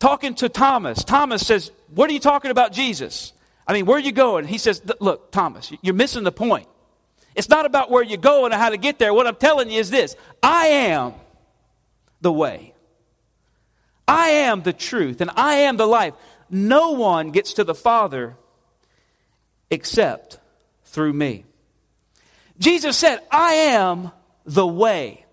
talking 0.00 0.34
to 0.36 0.48
Thomas. 0.48 1.04
Thomas 1.04 1.46
says, 1.46 1.70
What 1.94 2.10
are 2.10 2.12
you 2.12 2.20
talking 2.20 2.50
about, 2.50 2.72
Jesus? 2.72 3.32
I 3.66 3.72
mean, 3.72 3.86
where 3.86 3.96
are 3.96 4.00
you 4.00 4.12
going? 4.12 4.46
He 4.46 4.58
says, 4.58 4.82
Look, 5.00 5.30
Thomas, 5.30 5.72
you're 5.80 5.94
missing 5.94 6.24
the 6.24 6.32
point. 6.32 6.66
It's 7.34 7.48
not 7.48 7.66
about 7.66 7.90
where 7.90 8.02
you 8.02 8.16
go 8.16 8.44
and 8.44 8.54
how 8.54 8.70
to 8.70 8.76
get 8.76 8.98
there. 8.98 9.12
What 9.12 9.26
I'm 9.26 9.36
telling 9.36 9.70
you 9.70 9.80
is 9.80 9.90
this 9.90 10.16
I 10.42 10.66
am 10.66 11.14
the 12.20 12.32
way, 12.32 12.74
I 14.06 14.28
am 14.28 14.62
the 14.62 14.72
truth, 14.72 15.20
and 15.20 15.30
I 15.36 15.54
am 15.54 15.76
the 15.76 15.86
life. 15.86 16.14
No 16.50 16.92
one 16.92 17.30
gets 17.30 17.54
to 17.54 17.64
the 17.64 17.74
Father 17.74 18.36
except 19.70 20.38
through 20.84 21.12
me. 21.12 21.44
Jesus 22.58 22.96
said, 22.96 23.18
I 23.30 23.54
am 23.54 24.12
the 24.44 24.66
way. 24.66 25.24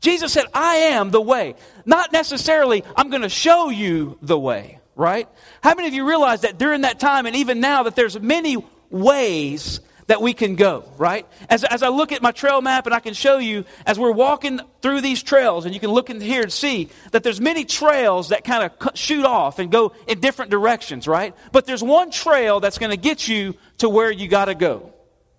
Jesus 0.00 0.32
said, 0.32 0.46
I 0.54 0.76
am 0.76 1.10
the 1.10 1.20
way. 1.20 1.54
Not 1.84 2.12
necessarily, 2.12 2.82
I'm 2.96 3.10
going 3.10 3.22
to 3.22 3.28
show 3.28 3.68
you 3.68 4.18
the 4.22 4.38
way, 4.38 4.80
right? 4.96 5.28
How 5.62 5.74
many 5.74 5.88
of 5.88 5.94
you 5.94 6.08
realize 6.08 6.40
that 6.40 6.58
during 6.58 6.80
that 6.80 6.98
time 6.98 7.26
and 7.26 7.36
even 7.36 7.60
now 7.60 7.84
that 7.84 7.94
there's 7.94 8.18
many 8.18 8.56
ways 8.90 9.80
that 10.12 10.20
we 10.20 10.34
can 10.34 10.56
go, 10.56 10.84
right? 10.98 11.26
As, 11.48 11.64
as 11.64 11.82
I 11.82 11.88
look 11.88 12.12
at 12.12 12.20
my 12.20 12.32
trail 12.32 12.60
map 12.60 12.84
and 12.84 12.94
I 12.94 13.00
can 13.00 13.14
show 13.14 13.38
you 13.38 13.64
as 13.86 13.98
we're 13.98 14.12
walking 14.12 14.60
through 14.82 15.00
these 15.00 15.22
trails 15.22 15.64
and 15.64 15.72
you 15.72 15.80
can 15.80 15.88
look 15.88 16.10
in 16.10 16.20
here 16.20 16.42
and 16.42 16.52
see 16.52 16.90
that 17.12 17.22
there's 17.22 17.40
many 17.40 17.64
trails 17.64 18.28
that 18.28 18.44
kind 18.44 18.62
of 18.62 18.94
shoot 18.94 19.24
off 19.24 19.58
and 19.58 19.72
go 19.72 19.94
in 20.06 20.20
different 20.20 20.50
directions, 20.50 21.08
right? 21.08 21.34
But 21.50 21.64
there's 21.64 21.82
one 21.82 22.10
trail 22.10 22.60
that's 22.60 22.76
going 22.76 22.90
to 22.90 22.98
get 22.98 23.26
you 23.26 23.54
to 23.78 23.88
where 23.88 24.10
you 24.10 24.28
got 24.28 24.44
to 24.44 24.54
go, 24.54 24.92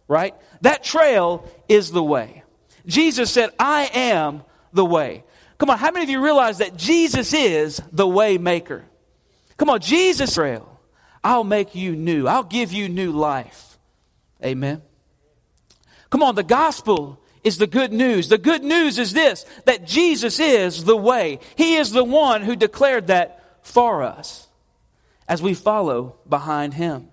right? 0.07 0.33
That 0.61 0.83
trail 0.83 1.47
is 1.69 1.91
the 1.91 2.03
way. 2.03 2.41
Jesus 2.87 3.29
said, 3.29 3.51
I 3.59 3.91
am 3.93 4.41
the 4.73 4.83
way. 4.83 5.23
Come 5.59 5.69
on, 5.69 5.77
how 5.77 5.91
many 5.91 6.05
of 6.05 6.09
you 6.09 6.23
realize 6.23 6.57
that 6.57 6.77
Jesus 6.77 7.31
is 7.31 7.79
the 7.91 8.07
way 8.07 8.39
maker? 8.39 8.83
Come 9.57 9.69
on, 9.69 9.81
Jesus 9.81 10.33
trail. 10.33 10.79
I'll 11.23 11.43
make 11.43 11.75
you 11.75 11.95
new. 11.95 12.27
I'll 12.27 12.41
give 12.41 12.73
you 12.73 12.89
new 12.89 13.11
life. 13.11 13.72
Amen. 14.43 14.81
Come 16.09 16.23
on, 16.23 16.35
the 16.35 16.43
gospel 16.43 17.19
is 17.43 17.57
the 17.57 17.67
good 17.67 17.91
news. 17.91 18.29
The 18.29 18.37
good 18.37 18.63
news 18.63 18.99
is 18.99 19.13
this 19.13 19.45
that 19.65 19.85
Jesus 19.85 20.39
is 20.39 20.83
the 20.83 20.97
way. 20.97 21.39
He 21.55 21.75
is 21.75 21.91
the 21.91 22.03
one 22.03 22.41
who 22.41 22.55
declared 22.55 23.07
that 23.07 23.43
for 23.61 24.03
us 24.03 24.47
as 25.27 25.41
we 25.41 25.53
follow 25.53 26.15
behind 26.27 26.73
him. 26.73 27.09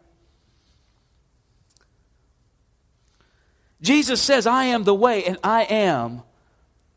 Jesus 3.80 4.20
says, 4.20 4.46
I 4.46 4.66
am 4.66 4.84
the 4.84 4.94
way 4.94 5.24
and 5.24 5.38
I 5.42 5.62
am 5.62 6.22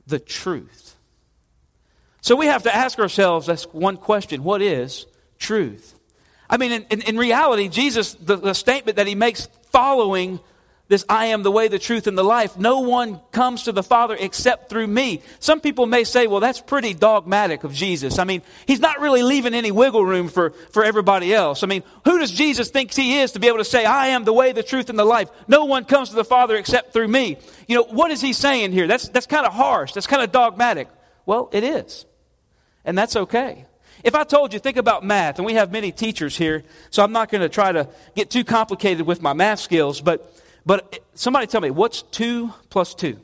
the 0.05 0.19
truth. 0.19 0.97
So 2.21 2.35
we 2.35 2.47
have 2.47 2.63
to 2.63 2.75
ask 2.75 2.99
ourselves 2.99 3.47
that's 3.47 3.65
one 3.73 3.97
question 3.97 4.43
what 4.43 4.61
is 4.61 5.05
truth? 5.39 5.97
I 6.49 6.57
mean, 6.57 6.71
in, 6.71 6.85
in, 6.89 7.01
in 7.01 7.17
reality, 7.17 7.69
Jesus, 7.69 8.13
the, 8.13 8.35
the 8.35 8.53
statement 8.53 8.97
that 8.97 9.07
he 9.07 9.15
makes 9.15 9.47
following 9.73 10.39
this 10.89 11.05
I 11.09 11.27
am 11.27 11.43
the 11.43 11.51
way, 11.51 11.67
the 11.67 11.79
truth, 11.79 12.07
and 12.07 12.17
the 12.17 12.23
life. 12.23 12.57
No 12.57 12.81
one 12.81 13.19
comes 13.31 13.63
to 13.63 13.71
the 13.71 13.83
Father 13.83 14.15
except 14.17 14.69
through 14.69 14.87
me. 14.87 15.21
Some 15.39 15.59
people 15.59 15.85
may 15.85 16.03
say, 16.03 16.27
well, 16.27 16.39
that's 16.39 16.61
pretty 16.61 16.93
dogmatic 16.93 17.63
of 17.63 17.73
Jesus. 17.73 18.19
I 18.19 18.25
mean, 18.25 18.41
he's 18.67 18.79
not 18.79 18.99
really 18.99 19.23
leaving 19.23 19.53
any 19.53 19.71
wiggle 19.71 20.05
room 20.05 20.27
for, 20.27 20.51
for 20.71 20.83
everybody 20.83 21.33
else. 21.33 21.63
I 21.63 21.67
mean, 21.67 21.83
who 22.05 22.19
does 22.19 22.31
Jesus 22.31 22.69
think 22.69 22.93
he 22.93 23.19
is 23.19 23.31
to 23.31 23.39
be 23.39 23.47
able 23.47 23.57
to 23.57 23.65
say, 23.65 23.85
I 23.85 24.07
am 24.07 24.23
the 24.23 24.33
way, 24.33 24.51
the 24.51 24.63
truth, 24.63 24.89
and 24.89 24.99
the 24.99 25.05
life? 25.05 25.29
No 25.47 25.65
one 25.65 25.85
comes 25.85 26.09
to 26.09 26.15
the 26.15 26.25
Father 26.25 26.55
except 26.55 26.93
through 26.93 27.07
me. 27.07 27.37
You 27.67 27.77
know, 27.77 27.83
what 27.83 28.11
is 28.11 28.21
he 28.21 28.33
saying 28.33 28.71
here? 28.71 28.87
That's, 28.87 29.09
that's 29.09 29.27
kind 29.27 29.45
of 29.45 29.53
harsh. 29.53 29.93
That's 29.93 30.07
kind 30.07 30.21
of 30.21 30.31
dogmatic. 30.31 30.89
Well, 31.25 31.49
it 31.51 31.63
is. 31.63 32.05
And 32.85 32.97
that's 32.97 33.15
okay. 33.15 33.65
If 34.03 34.15
I 34.15 34.23
told 34.23 34.53
you, 34.53 34.59
think 34.59 34.77
about 34.77 35.05
math, 35.05 35.37
and 35.37 35.45
we 35.45 35.53
have 35.53 35.71
many 35.71 35.91
teachers 35.91 36.35
here, 36.35 36.63
so 36.89 37.03
I'm 37.03 37.13
not 37.13 37.29
going 37.29 37.41
to 37.41 37.49
try 37.49 37.71
to 37.71 37.87
get 38.15 38.29
too 38.29 38.43
complicated 38.43 39.05
with 39.05 39.21
my 39.21 39.33
math 39.33 39.59
skills, 39.59 40.01
but 40.01 40.29
but 40.65 40.99
somebody 41.13 41.47
tell 41.47 41.61
me, 41.61 41.71
what's 41.71 42.03
2 42.03 42.53
plus 42.69 42.95
2? 42.95 43.19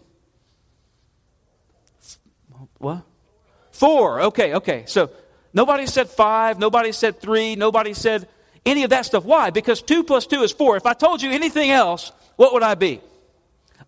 What? 2.77 3.03
4. 3.71 4.21
Okay, 4.21 4.55
okay. 4.55 4.83
So 4.87 5.11
nobody 5.53 5.85
said 5.85 6.09
5, 6.09 6.59
nobody 6.59 6.91
said 6.91 7.19
3, 7.19 7.55
nobody 7.55 7.93
said 7.93 8.27
any 8.65 8.83
of 8.83 8.89
that 8.89 9.05
stuff. 9.05 9.23
Why? 9.23 9.49
Because 9.51 9.81
2 9.81 10.03
plus 10.03 10.25
2 10.27 10.43
is 10.43 10.51
4. 10.51 10.77
If 10.77 10.85
I 10.85 10.93
told 10.93 11.21
you 11.21 11.31
anything 11.31 11.71
else, 11.71 12.11
what 12.35 12.53
would 12.53 12.63
I 12.63 12.75
be? 12.75 13.01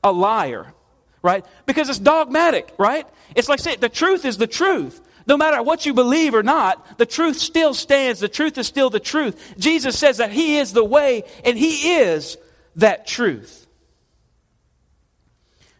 A 0.04 0.12
liar, 0.12 0.74
right? 1.22 1.46
Because 1.66 1.90
it's 1.90 2.00
dogmatic, 2.00 2.74
right? 2.78 3.06
It's 3.36 3.50
like 3.50 3.60
saying 3.60 3.78
the 3.82 3.90
truth 3.90 4.26
is 4.26 4.38
the 4.38 4.48
truth. 4.48 5.02
No 5.28 5.38
matter 5.38 5.62
what 5.62 5.86
you 5.86 5.94
believe 5.94 6.34
or 6.34 6.44
not, 6.44 6.98
the 6.98 7.06
truth 7.06 7.38
still 7.38 7.74
stands. 7.74 8.20
The 8.20 8.30
truth 8.30 8.58
is 8.58 8.68
still 8.68 8.90
the 8.90 9.00
truth. 9.00 9.56
Jesus 9.58 9.98
says 9.98 10.18
that 10.18 10.32
He 10.32 10.58
is 10.58 10.74
the 10.74 10.84
way 10.84 11.24
and 11.46 11.58
He 11.58 11.94
is 12.00 12.38
that 12.76 13.06
truth. 13.08 13.68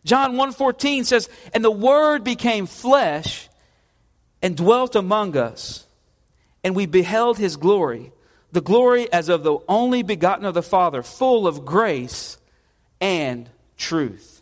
John 0.04 0.36
1:14 0.36 1.06
says, 1.06 1.30
"And 1.54 1.64
the 1.64 1.72
word 1.72 2.24
became 2.24 2.66
flesh 2.66 3.50
and 4.42 4.58
dwelt 4.58 4.96
among 4.96 5.38
us, 5.38 5.86
and 6.64 6.76
we 6.76 6.88
beheld 6.88 7.38
his 7.38 7.56
glory, 7.56 8.12
the 8.52 8.62
glory 8.62 9.12
as 9.14 9.30
of 9.30 9.44
the 9.44 9.60
only 9.68 10.02
begotten 10.02 10.46
of 10.46 10.56
the 10.56 10.64
Father, 10.64 11.04
full 11.04 11.46
of 11.46 11.66
grace 11.66 12.38
and 13.00 13.50
truth." 13.78 14.42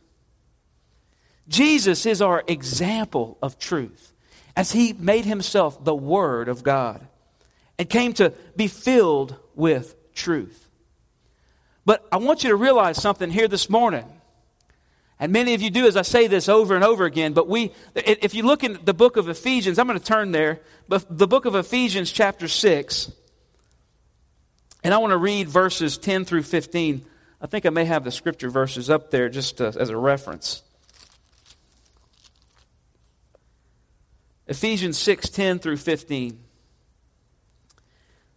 Jesus 1.49 2.05
is 2.05 2.21
our 2.21 2.43
example 2.47 3.37
of 3.41 3.59
truth 3.59 4.13
as 4.59 4.73
he 4.73 4.91
made 4.91 5.23
himself 5.23 5.85
the 5.85 5.95
word 5.95 6.49
of 6.49 6.63
God 6.63 7.07
and 7.77 7.89
came 7.89 8.11
to 8.15 8.33
be 8.57 8.67
filled 8.67 9.37
with 9.55 9.95
truth. 10.13 10.67
But 11.85 12.05
I 12.11 12.17
want 12.17 12.43
you 12.43 12.49
to 12.49 12.57
realize 12.57 13.01
something 13.01 13.31
here 13.31 13.47
this 13.47 13.69
morning. 13.69 14.03
And 15.17 15.31
many 15.31 15.53
of 15.53 15.61
you 15.61 15.69
do 15.69 15.87
as 15.87 15.95
I 15.95 16.01
say 16.01 16.27
this 16.27 16.49
over 16.49 16.75
and 16.75 16.83
over 16.83 17.05
again. 17.05 17.31
But 17.31 17.47
we, 17.47 17.71
if 17.95 18.33
you 18.33 18.43
look 18.43 18.65
in 18.65 18.77
the 18.83 18.93
book 18.93 19.15
of 19.15 19.29
Ephesians, 19.29 19.79
I'm 19.79 19.87
going 19.87 19.97
to 19.97 20.05
turn 20.05 20.33
there, 20.33 20.59
but 20.89 21.05
the 21.09 21.25
book 21.25 21.45
of 21.45 21.55
Ephesians, 21.55 22.11
chapter 22.11 22.49
6, 22.49 23.13
and 24.83 24.93
I 24.93 24.97
want 24.97 25.11
to 25.11 25.17
read 25.17 25.47
verses 25.47 25.97
10 25.97 26.25
through 26.25 26.43
15. 26.43 27.05
I 27.39 27.47
think 27.47 27.65
I 27.65 27.69
may 27.69 27.85
have 27.85 28.03
the 28.03 28.11
scripture 28.11 28.49
verses 28.49 28.89
up 28.89 29.09
there 29.09 29.29
just 29.29 29.61
uh, 29.61 29.71
as 29.79 29.87
a 29.87 29.95
reference. 29.95 30.63
Ephesians 34.49 34.97
6 34.97 35.29
10 35.29 35.59
through 35.59 35.77
15. 35.77 36.39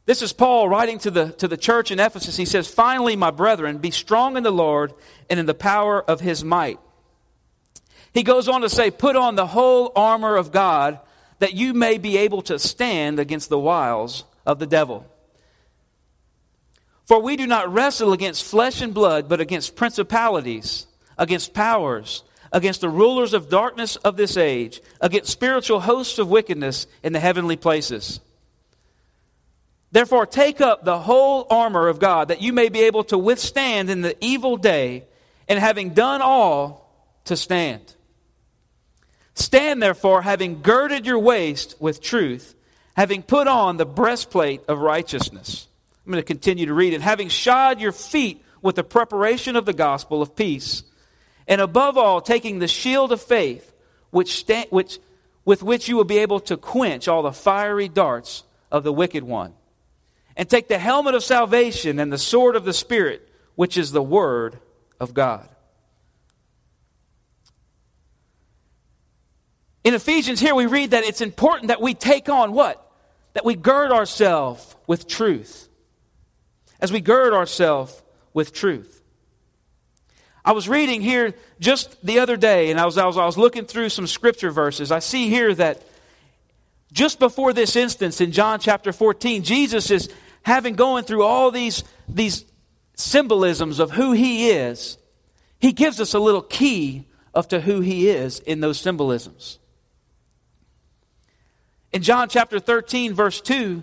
This 0.04 0.20
is 0.20 0.32
Paul 0.32 0.68
writing 0.68 0.98
to 1.00 1.10
the, 1.10 1.32
to 1.32 1.48
the 1.48 1.56
church 1.56 1.90
in 1.90 1.98
Ephesus. 1.98 2.36
He 2.36 2.44
says, 2.44 2.68
Finally, 2.68 3.16
my 3.16 3.30
brethren, 3.30 3.78
be 3.78 3.90
strong 3.90 4.36
in 4.36 4.42
the 4.42 4.50
Lord 4.50 4.92
and 5.30 5.40
in 5.40 5.46
the 5.46 5.54
power 5.54 6.02
of 6.02 6.20
his 6.20 6.44
might. 6.44 6.78
He 8.12 8.22
goes 8.22 8.46
on 8.46 8.60
to 8.60 8.68
say, 8.68 8.90
Put 8.90 9.16
on 9.16 9.36
the 9.36 9.46
whole 9.46 9.90
armor 9.96 10.36
of 10.36 10.52
God 10.52 11.00
that 11.38 11.54
you 11.54 11.72
may 11.72 11.96
be 11.98 12.18
able 12.18 12.42
to 12.42 12.58
stand 12.58 13.18
against 13.18 13.48
the 13.48 13.58
wiles 13.58 14.24
of 14.44 14.58
the 14.58 14.66
devil. 14.66 15.06
For 17.06 17.20
we 17.20 17.36
do 17.36 17.46
not 17.46 17.72
wrestle 17.72 18.12
against 18.12 18.44
flesh 18.44 18.82
and 18.82 18.92
blood, 18.92 19.28
but 19.28 19.40
against 19.40 19.76
principalities, 19.76 20.86
against 21.16 21.54
powers, 21.54 22.22
against 22.52 22.82
the 22.82 22.88
rulers 22.88 23.32
of 23.32 23.48
darkness 23.48 23.96
of 23.96 24.16
this 24.16 24.36
age, 24.36 24.80
against 25.00 25.32
spiritual 25.32 25.80
hosts 25.80 26.18
of 26.18 26.28
wickedness 26.28 26.86
in 27.02 27.12
the 27.12 27.20
heavenly 27.20 27.56
places. 27.56 28.20
Therefore, 29.90 30.26
take 30.26 30.60
up 30.60 30.84
the 30.84 30.98
whole 30.98 31.46
armor 31.50 31.88
of 31.88 31.98
God 31.98 32.28
that 32.28 32.42
you 32.42 32.52
may 32.52 32.68
be 32.68 32.82
able 32.82 33.04
to 33.04 33.18
withstand 33.18 33.90
in 33.90 34.02
the 34.02 34.16
evil 34.20 34.56
day, 34.56 35.04
and 35.48 35.58
having 35.58 35.90
done 35.90 36.22
all, 36.22 36.82
to 37.24 37.36
stand. 37.36 37.94
Stand 39.34 39.82
therefore, 39.82 40.22
having 40.22 40.62
girded 40.62 41.06
your 41.06 41.18
waist 41.18 41.76
with 41.80 42.02
truth, 42.02 42.54
having 42.96 43.22
put 43.22 43.48
on 43.48 43.76
the 43.76 43.86
breastplate 43.86 44.62
of 44.68 44.78
righteousness. 44.78 45.68
I'm 46.04 46.12
going 46.12 46.22
to 46.22 46.26
continue 46.26 46.66
to 46.66 46.74
read 46.74 46.92
it. 46.92 47.00
Having 47.00 47.28
shod 47.28 47.80
your 47.80 47.92
feet 47.92 48.44
with 48.60 48.76
the 48.76 48.84
preparation 48.84 49.56
of 49.56 49.64
the 49.64 49.72
gospel 49.72 50.20
of 50.20 50.36
peace, 50.36 50.82
and 51.52 51.60
above 51.60 51.98
all, 51.98 52.22
taking 52.22 52.60
the 52.60 52.66
shield 52.66 53.12
of 53.12 53.20
faith, 53.20 53.74
which, 54.08 54.36
sta- 54.36 54.68
which, 54.70 54.98
with 55.44 55.62
which 55.62 55.86
you 55.86 55.96
will 55.96 56.04
be 56.04 56.16
able 56.16 56.40
to 56.40 56.56
quench 56.56 57.08
all 57.08 57.22
the 57.22 57.30
fiery 57.30 57.88
darts 57.90 58.44
of 58.70 58.84
the 58.84 58.92
wicked 58.92 59.22
one 59.22 59.52
and 60.34 60.48
take 60.48 60.68
the 60.68 60.78
helmet 60.78 61.14
of 61.14 61.22
salvation 61.22 61.98
and 61.98 62.10
the 62.10 62.16
sword 62.16 62.56
of 62.56 62.64
the 62.64 62.72
Spirit, 62.72 63.28
which 63.54 63.76
is 63.76 63.92
the 63.92 64.02
Word 64.02 64.60
of 64.98 65.12
God. 65.12 65.46
In 69.84 69.92
Ephesians, 69.92 70.40
here 70.40 70.54
we 70.54 70.64
read 70.64 70.92
that 70.92 71.04
it's 71.04 71.20
important 71.20 71.68
that 71.68 71.82
we 71.82 71.92
take 71.92 72.30
on 72.30 72.54
what? 72.54 72.82
That 73.34 73.44
we 73.44 73.56
gird 73.56 73.92
ourselves 73.92 74.74
with 74.86 75.06
truth. 75.06 75.68
As 76.80 76.90
we 76.90 77.02
gird 77.02 77.34
ourselves 77.34 78.02
with 78.32 78.54
truth. 78.54 79.01
I 80.44 80.52
was 80.52 80.68
reading 80.68 81.02
here 81.02 81.34
just 81.60 82.04
the 82.04 82.18
other 82.18 82.36
day, 82.36 82.70
and 82.70 82.80
I 82.80 82.84
was, 82.84 82.98
I 82.98 83.06
was, 83.06 83.16
I 83.16 83.26
was 83.26 83.38
looking 83.38 83.64
through 83.64 83.90
some 83.90 84.06
scripture 84.06 84.50
verses. 84.50 84.90
I 84.90 84.98
see 84.98 85.28
here 85.28 85.54
that 85.54 85.82
just 86.92 87.18
before 87.18 87.52
this 87.52 87.76
instance 87.76 88.20
in 88.20 88.32
John 88.32 88.58
chapter 88.58 88.92
14, 88.92 89.44
Jesus 89.44 89.90
is 89.90 90.08
having 90.42 90.74
going 90.74 91.04
through 91.04 91.22
all 91.22 91.50
these, 91.50 91.84
these 92.08 92.44
symbolisms 92.96 93.78
of 93.78 93.92
who 93.92 94.12
he 94.12 94.50
is. 94.50 94.98
He 95.60 95.72
gives 95.72 96.00
us 96.00 96.12
a 96.14 96.18
little 96.18 96.42
key 96.42 97.06
of 97.32 97.48
to 97.48 97.60
who 97.60 97.80
he 97.80 98.08
is 98.08 98.40
in 98.40 98.60
those 98.60 98.80
symbolisms. 98.80 99.58
In 101.92 102.02
John 102.02 102.28
chapter 102.28 102.58
13, 102.58 103.14
verse 103.14 103.40
2, 103.40 103.82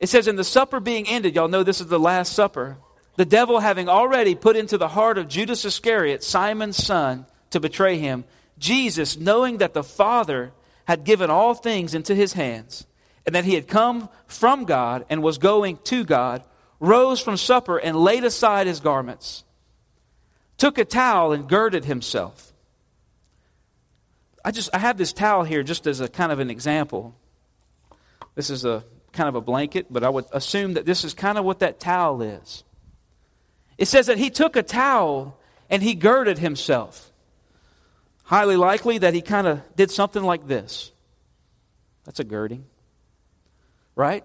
it 0.00 0.08
says, 0.08 0.26
In 0.26 0.36
the 0.36 0.44
supper 0.44 0.80
being 0.80 1.06
ended, 1.06 1.34
y'all 1.34 1.48
know 1.48 1.62
this 1.62 1.80
is 1.80 1.86
the 1.86 1.98
Last 1.98 2.32
Supper, 2.32 2.78
the 3.16 3.24
devil 3.24 3.60
having 3.60 3.88
already 3.88 4.34
put 4.34 4.56
into 4.56 4.78
the 4.78 4.88
heart 4.88 5.18
of 5.18 5.28
Judas 5.28 5.64
Iscariot, 5.64 6.22
Simon's 6.22 6.76
son, 6.76 7.26
to 7.50 7.60
betray 7.60 7.98
him, 7.98 8.24
Jesus, 8.58 9.16
knowing 9.16 9.58
that 9.58 9.74
the 9.74 9.84
Father 9.84 10.52
had 10.86 11.04
given 11.04 11.30
all 11.30 11.54
things 11.54 11.94
into 11.94 12.14
his 12.14 12.32
hands, 12.32 12.86
and 13.24 13.34
that 13.34 13.44
he 13.44 13.54
had 13.54 13.68
come 13.68 14.08
from 14.26 14.64
God 14.64 15.06
and 15.08 15.22
was 15.22 15.38
going 15.38 15.78
to 15.84 16.04
God, 16.04 16.42
rose 16.80 17.20
from 17.20 17.36
supper 17.36 17.78
and 17.78 17.96
laid 17.96 18.24
aside 18.24 18.66
his 18.66 18.80
garments, 18.80 19.44
took 20.58 20.76
a 20.78 20.84
towel 20.84 21.32
and 21.32 21.48
girded 21.48 21.84
himself. 21.84 22.52
I 24.44 24.50
just 24.50 24.68
I 24.74 24.78
have 24.78 24.98
this 24.98 25.12
towel 25.12 25.44
here 25.44 25.62
just 25.62 25.86
as 25.86 26.00
a 26.00 26.08
kind 26.08 26.30
of 26.30 26.38
an 26.38 26.50
example. 26.50 27.14
This 28.34 28.50
is 28.50 28.64
a 28.64 28.84
kind 29.12 29.28
of 29.28 29.36
a 29.36 29.40
blanket, 29.40 29.86
but 29.88 30.04
I 30.04 30.10
would 30.10 30.26
assume 30.32 30.74
that 30.74 30.84
this 30.84 31.04
is 31.04 31.14
kind 31.14 31.38
of 31.38 31.44
what 31.44 31.60
that 31.60 31.80
towel 31.80 32.20
is. 32.20 32.64
It 33.78 33.86
says 33.86 34.06
that 34.06 34.18
he 34.18 34.30
took 34.30 34.56
a 34.56 34.62
towel 34.62 35.38
and 35.68 35.82
he 35.82 35.94
girded 35.94 36.38
himself. 36.38 37.12
Highly 38.24 38.56
likely 38.56 38.98
that 38.98 39.14
he 39.14 39.20
kind 39.20 39.46
of 39.46 39.60
did 39.76 39.90
something 39.90 40.22
like 40.22 40.46
this. 40.46 40.92
That's 42.04 42.20
a 42.20 42.24
girding. 42.24 42.64
Right? 43.96 44.24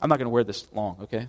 I'm 0.00 0.08
not 0.08 0.18
going 0.18 0.26
to 0.26 0.30
wear 0.30 0.44
this 0.44 0.66
long, 0.72 0.96
okay? 1.02 1.28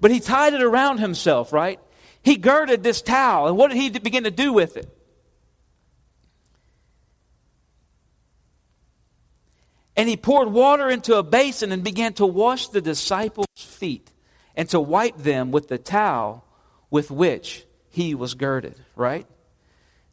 But 0.00 0.10
he 0.10 0.20
tied 0.20 0.54
it 0.54 0.62
around 0.62 0.98
himself, 0.98 1.52
right? 1.52 1.80
he 2.26 2.36
girded 2.36 2.82
this 2.82 3.02
towel. 3.02 3.46
And 3.46 3.56
what 3.56 3.70
did 3.70 3.76
he 3.76 3.88
begin 3.88 4.24
to 4.24 4.32
do 4.32 4.52
with 4.52 4.76
it? 4.76 4.88
And 9.96 10.08
he 10.08 10.16
poured 10.16 10.48
water 10.48 10.90
into 10.90 11.14
a 11.14 11.22
basin 11.22 11.70
and 11.70 11.84
began 11.84 12.14
to 12.14 12.26
wash 12.26 12.66
the 12.66 12.80
disciples' 12.80 13.46
feet 13.54 14.10
and 14.56 14.68
to 14.70 14.80
wipe 14.80 15.18
them 15.18 15.50
with 15.50 15.68
the 15.68 15.78
towel 15.78 16.44
with 16.90 17.10
which 17.10 17.64
he 17.90 18.14
was 18.14 18.34
girded, 18.34 18.74
right? 18.94 19.26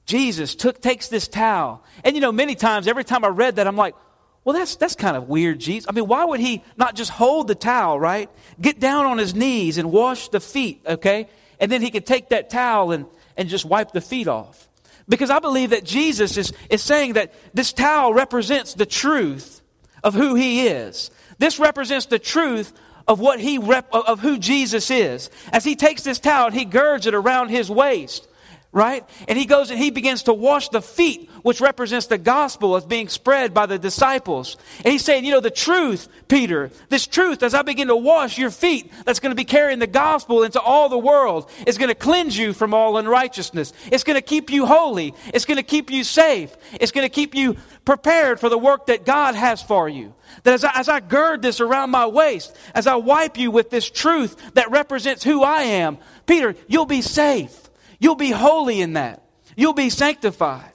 Jesus 0.06 0.56
took, 0.56 0.82
takes 0.82 1.08
this 1.08 1.28
towel. 1.28 1.84
And 2.04 2.16
you 2.16 2.22
know, 2.22 2.32
many 2.32 2.56
times, 2.56 2.88
every 2.88 3.04
time 3.04 3.24
I 3.24 3.30
read 3.30 3.56
that, 3.56 3.68
I'm 3.68 3.78
like, 3.78 3.96
well, 4.44 4.54
that's, 4.54 4.76
that's 4.76 4.96
kind 4.96 5.16
of 5.16 5.30
weird, 5.30 5.60
Jesus. 5.60 5.88
I 5.90 5.94
mean, 5.94 6.08
why 6.08 6.26
would 6.26 6.42
he 6.42 6.64
not 6.76 6.96
just 6.96 7.10
hold 7.10 7.48
the 7.48 7.56
towel, 7.56 7.98
right? 7.98 8.30
Get 8.60 8.80
down 8.80 9.06
on 9.06 9.18
his 9.18 9.34
knees 9.34 9.78
and 9.78 9.92
wash 9.92 10.28
the 10.30 10.42
feet, 10.42 10.82
okay? 10.86 11.30
And 11.60 11.72
then 11.72 11.82
he 11.82 11.92
could 11.92 12.06
take 12.06 12.30
that 12.30 12.50
towel 12.50 12.92
and, 12.92 13.06
and 13.38 13.48
just 13.48 13.64
wipe 13.64 13.92
the 13.92 14.02
feet 14.02 14.28
off. 14.28 14.68
Because 15.08 15.30
I 15.30 15.40
believe 15.40 15.70
that 15.70 15.86
Jesus 15.86 16.38
is, 16.38 16.54
is 16.70 16.82
saying 16.82 17.14
that 17.14 17.34
this 17.54 17.72
towel 17.72 18.14
represents 18.14 18.74
the 18.74 18.86
truth 18.86 19.62
of 20.04 20.14
who 20.14 20.36
he 20.36 20.68
is. 20.68 21.10
This 21.38 21.60
represents 21.60 22.08
the 22.08 22.20
truth 22.20 22.74
of 23.08 23.20
what 23.20 23.40
he 23.40 23.58
rep, 23.58 23.88
of 23.94 24.20
who 24.20 24.38
Jesus 24.38 24.90
is. 24.90 25.30
As 25.52 25.64
he 25.64 25.76
takes 25.76 26.04
this 26.04 26.20
towel 26.20 26.48
and 26.48 26.56
he 26.56 26.66
girds 26.66 27.06
it 27.06 27.14
around 27.14 27.50
his 27.50 27.70
waist, 27.70 28.28
right? 28.74 29.08
And 29.28 29.38
he 29.38 29.46
goes 29.46 29.70
and 29.70 29.80
he 29.80 29.92
begins 29.92 30.24
to 30.24 30.34
wash 30.34 30.70
the 30.70 30.82
feet, 30.82 31.30
which 31.44 31.62
represents 31.62 32.08
the 32.08 32.18
gospel 32.18 32.76
as 32.76 32.84
being 32.84 33.08
spread 33.08 33.54
by 33.54 33.68
the 33.68 33.78
disciples. 33.78 34.58
And 34.84 34.92
he's 34.92 35.06
saying, 35.06 35.26
you 35.26 35.32
know, 35.32 35.40
the 35.40 35.52
truth, 35.52 36.10
Peter, 36.28 36.72
this 36.90 37.06
truth, 37.06 37.44
as 37.44 37.54
I 37.54 37.62
begin 37.62 37.88
to 37.90 37.96
wash 37.96 38.38
your 38.40 38.50
feet, 38.50 38.92
that's 39.06 39.20
going 39.20 39.30
to 39.30 39.36
be 39.36 39.46
carrying 39.46 39.78
the 39.78 39.88
gospel 39.88 40.42
into 40.42 40.60
all 40.60 40.90
the 40.90 40.98
world, 40.98 41.50
is 41.68 41.78
going 41.78 41.90
to 41.90 41.96
cleanse 41.96 42.36
you 42.36 42.52
from 42.52 42.74
all 42.74 42.98
unrighteousness. 42.98 43.74
It's 43.92 44.04
going 44.04 44.18
to 44.18 44.22
keep 44.22 44.50
you 44.50 44.66
holy. 44.66 45.14
It's 45.34 45.46
going 45.46 45.58
to 45.58 45.64
keep 45.64 45.92
you 45.92 46.04
safe. 46.04 46.56
It's 46.74 46.92
going 46.92 47.06
to 47.06 47.14
keep 47.14 47.36
you 47.36 47.56
prepared 47.86 48.40
for 48.40 48.50
the 48.50 48.58
work 48.58 48.88
that 48.88 49.06
God 49.06 49.36
has 49.36 49.62
for 49.62 49.88
you. 49.88 50.16
That 50.44 50.56
as 50.56 50.64
I, 50.64 50.72
as 50.74 50.90
I 50.90 51.00
gird 51.00 51.44
this 51.44 51.62
around 51.62 51.92
my 51.92 52.08
waist, 52.08 52.58
as 52.74 52.88
I 52.88 52.96
wipe 52.96 53.38
you 53.38 53.52
with 53.52 53.70
this 53.70 53.88
truth 53.88 54.36
that 54.56 54.72
represents 54.72 55.24
who 55.24 55.44
I 55.44 55.62
am, 55.62 56.00
Peter, 56.26 56.56
you'll 56.68 56.88
be 56.88 57.04
safe. 57.04 57.63
You'll 58.04 58.16
be 58.16 58.32
holy 58.32 58.82
in 58.82 58.94
that. 58.94 59.24
You'll 59.56 59.72
be 59.72 59.90
sanctified. 59.90 60.74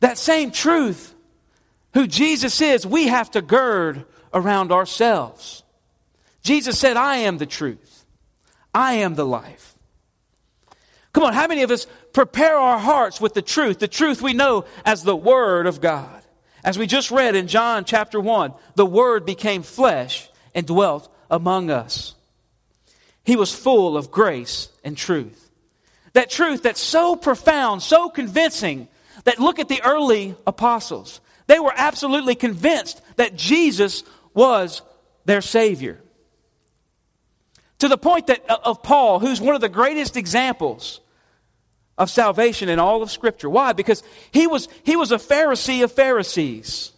That 0.00 0.18
same 0.18 0.50
truth, 0.50 1.14
who 1.94 2.06
Jesus 2.06 2.60
is, 2.60 2.86
we 2.86 3.06
have 3.06 3.30
to 3.30 3.40
gird 3.40 4.04
around 4.34 4.72
ourselves. 4.72 5.62
Jesus 6.42 6.78
said, 6.78 6.98
I 6.98 7.16
am 7.16 7.38
the 7.38 7.46
truth. 7.46 8.04
I 8.74 8.96
am 8.96 9.14
the 9.14 9.24
life. 9.24 9.78
Come 11.14 11.24
on, 11.24 11.32
how 11.32 11.46
many 11.46 11.62
of 11.62 11.70
us 11.70 11.86
prepare 12.12 12.58
our 12.58 12.78
hearts 12.78 13.22
with 13.22 13.32
the 13.32 13.40
truth, 13.40 13.78
the 13.78 13.88
truth 13.88 14.20
we 14.20 14.34
know 14.34 14.66
as 14.84 15.02
the 15.02 15.16
Word 15.16 15.66
of 15.66 15.80
God? 15.80 16.22
As 16.62 16.76
we 16.76 16.86
just 16.86 17.10
read 17.10 17.34
in 17.34 17.48
John 17.48 17.86
chapter 17.86 18.20
1, 18.20 18.52
the 18.74 18.84
Word 18.84 19.24
became 19.24 19.62
flesh 19.62 20.28
and 20.54 20.66
dwelt 20.66 21.10
among 21.30 21.70
us. 21.70 22.14
He 23.24 23.36
was 23.36 23.54
full 23.54 23.96
of 23.96 24.10
grace 24.10 24.68
and 24.84 24.96
truth. 24.96 25.50
That 26.12 26.30
truth 26.30 26.62
that's 26.62 26.80
so 26.80 27.16
profound, 27.16 27.82
so 27.82 28.08
convincing, 28.08 28.88
that 29.24 29.38
look 29.38 29.58
at 29.58 29.68
the 29.68 29.82
early 29.82 30.34
apostles. 30.46 31.20
They 31.46 31.58
were 31.58 31.72
absolutely 31.74 32.34
convinced 32.34 33.00
that 33.16 33.36
Jesus 33.36 34.04
was 34.34 34.82
their 35.24 35.40
Savior. 35.40 36.00
To 37.80 37.88
the 37.88 37.98
point 37.98 38.28
that 38.28 38.48
uh, 38.48 38.58
of 38.64 38.82
Paul, 38.82 39.18
who's 39.18 39.40
one 39.40 39.54
of 39.54 39.60
the 39.60 39.68
greatest 39.68 40.16
examples 40.16 41.00
of 41.98 42.10
salvation 42.10 42.68
in 42.68 42.78
all 42.78 43.02
of 43.02 43.10
Scripture. 43.10 43.48
Why? 43.48 43.72
Because 43.72 44.02
he 44.30 44.46
was, 44.46 44.68
he 44.84 44.96
was 44.96 45.12
a 45.12 45.16
Pharisee 45.16 45.82
of 45.82 45.92
Pharisees. 45.92 46.92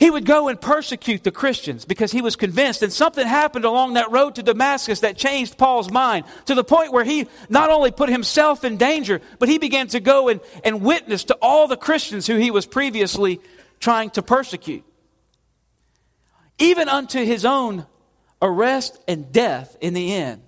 He 0.00 0.10
would 0.10 0.24
go 0.24 0.48
and 0.48 0.58
persecute 0.58 1.24
the 1.24 1.30
Christians 1.30 1.84
because 1.84 2.10
he 2.10 2.22
was 2.22 2.34
convinced. 2.34 2.82
And 2.82 2.90
something 2.90 3.26
happened 3.26 3.66
along 3.66 3.94
that 3.94 4.10
road 4.10 4.36
to 4.36 4.42
Damascus 4.42 5.00
that 5.00 5.18
changed 5.18 5.58
Paul's 5.58 5.90
mind 5.90 6.24
to 6.46 6.54
the 6.54 6.64
point 6.64 6.90
where 6.90 7.04
he 7.04 7.28
not 7.50 7.68
only 7.68 7.90
put 7.90 8.08
himself 8.08 8.64
in 8.64 8.78
danger, 8.78 9.20
but 9.38 9.50
he 9.50 9.58
began 9.58 9.88
to 9.88 10.00
go 10.00 10.30
and, 10.30 10.40
and 10.64 10.80
witness 10.80 11.24
to 11.24 11.34
all 11.42 11.68
the 11.68 11.76
Christians 11.76 12.26
who 12.26 12.36
he 12.36 12.50
was 12.50 12.64
previously 12.64 13.42
trying 13.78 14.08
to 14.10 14.22
persecute. 14.22 14.84
Even 16.58 16.88
unto 16.88 17.22
his 17.22 17.44
own 17.44 17.86
arrest 18.40 18.98
and 19.06 19.30
death 19.30 19.76
in 19.82 19.92
the 19.92 20.14
end. 20.14 20.40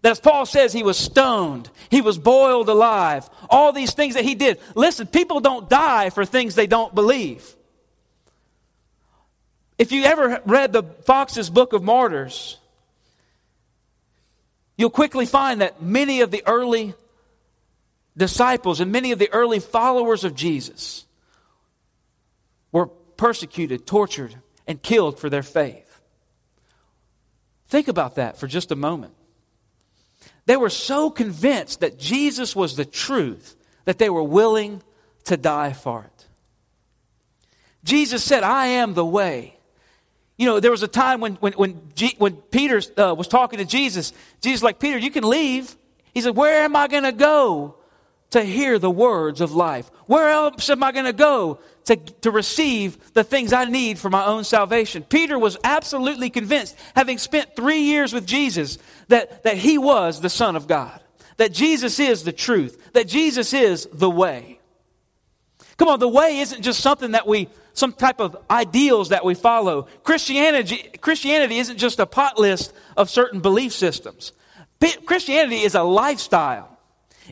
That 0.00 0.12
as 0.12 0.20
Paul 0.20 0.46
says, 0.46 0.72
he 0.72 0.82
was 0.82 0.96
stoned, 0.96 1.68
he 1.90 2.00
was 2.00 2.16
boiled 2.16 2.70
alive, 2.70 3.28
all 3.50 3.72
these 3.72 3.92
things 3.92 4.14
that 4.14 4.24
he 4.24 4.34
did. 4.34 4.58
Listen, 4.74 5.06
people 5.06 5.40
don't 5.40 5.68
die 5.68 6.08
for 6.08 6.24
things 6.24 6.54
they 6.54 6.66
don't 6.66 6.94
believe. 6.94 7.55
If 9.78 9.92
you 9.92 10.04
ever 10.04 10.40
read 10.46 10.72
the 10.72 10.82
Fox's 10.82 11.50
Book 11.50 11.72
of 11.72 11.82
Martyrs, 11.82 12.58
you'll 14.76 14.90
quickly 14.90 15.26
find 15.26 15.60
that 15.60 15.82
many 15.82 16.22
of 16.22 16.30
the 16.30 16.42
early 16.46 16.94
disciples 18.16 18.80
and 18.80 18.90
many 18.90 19.12
of 19.12 19.18
the 19.18 19.30
early 19.32 19.60
followers 19.60 20.24
of 20.24 20.34
Jesus 20.34 21.04
were 22.72 22.86
persecuted, 22.86 23.86
tortured, 23.86 24.34
and 24.66 24.82
killed 24.82 25.18
for 25.18 25.28
their 25.28 25.42
faith. 25.42 26.00
Think 27.68 27.88
about 27.88 28.14
that 28.14 28.38
for 28.38 28.46
just 28.46 28.72
a 28.72 28.76
moment. 28.76 29.14
They 30.46 30.56
were 30.56 30.70
so 30.70 31.10
convinced 31.10 31.80
that 31.80 31.98
Jesus 31.98 32.54
was 32.54 32.76
the 32.76 32.84
truth 32.84 33.56
that 33.84 33.98
they 33.98 34.08
were 34.08 34.22
willing 34.22 34.82
to 35.24 35.36
die 35.36 35.72
for 35.72 36.04
it. 36.04 36.26
Jesus 37.84 38.24
said, 38.24 38.42
I 38.42 38.66
am 38.66 38.94
the 38.94 39.04
way, 39.04 39.55
you 40.36 40.46
know, 40.46 40.60
there 40.60 40.70
was 40.70 40.82
a 40.82 40.88
time 40.88 41.20
when, 41.20 41.34
when, 41.36 41.54
when, 41.54 41.80
G, 41.94 42.14
when 42.18 42.36
Peter 42.36 42.80
uh, 42.98 43.14
was 43.14 43.28
talking 43.28 43.58
to 43.58 43.64
Jesus, 43.64 44.12
Jesus 44.42 44.62
like, 44.62 44.78
Peter, 44.78 44.98
you 44.98 45.10
can 45.10 45.24
leave. 45.24 45.76
He 46.12 46.20
said, 46.20 46.36
where 46.36 46.62
am 46.62 46.76
I 46.76 46.88
going 46.88 47.04
to 47.04 47.12
go 47.12 47.76
to 48.30 48.42
hear 48.42 48.78
the 48.78 48.90
words 48.90 49.40
of 49.40 49.52
life? 49.52 49.90
Where 50.06 50.28
else 50.28 50.68
am 50.68 50.82
I 50.82 50.92
going 50.92 51.06
to 51.06 51.12
go 51.12 51.60
to, 51.86 51.96
to 51.96 52.30
receive 52.30 53.14
the 53.14 53.24
things 53.24 53.52
I 53.52 53.64
need 53.64 53.98
for 53.98 54.10
my 54.10 54.26
own 54.26 54.44
salvation? 54.44 55.04
Peter 55.04 55.38
was 55.38 55.56
absolutely 55.64 56.28
convinced, 56.28 56.76
having 56.94 57.16
spent 57.16 57.56
three 57.56 57.80
years 57.80 58.12
with 58.12 58.26
Jesus, 58.26 58.78
that, 59.08 59.44
that 59.44 59.56
he 59.56 59.78
was 59.78 60.20
the 60.20 60.28
Son 60.30 60.54
of 60.54 60.66
God, 60.66 61.00
that 61.38 61.52
Jesus 61.52 61.98
is 61.98 62.24
the 62.24 62.32
truth, 62.32 62.92
that 62.92 63.08
Jesus 63.08 63.54
is 63.54 63.88
the 63.92 64.10
way. 64.10 64.60
Come 65.78 65.88
on, 65.88 65.98
the 65.98 66.08
way 66.08 66.38
isn't 66.38 66.62
just 66.62 66.80
something 66.80 67.12
that 67.12 67.26
we 67.26 67.48
some 67.76 67.92
type 67.92 68.20
of 68.20 68.36
ideals 68.50 69.10
that 69.10 69.24
we 69.24 69.34
follow. 69.34 69.82
Christianity, 70.02 70.90
Christianity 71.00 71.58
isn't 71.58 71.76
just 71.76 72.00
a 72.00 72.06
pot 72.06 72.38
list 72.38 72.72
of 72.96 73.10
certain 73.10 73.40
belief 73.40 73.72
systems. 73.72 74.32
Christianity 75.04 75.60
is 75.60 75.74
a 75.74 75.82
lifestyle. 75.82 76.72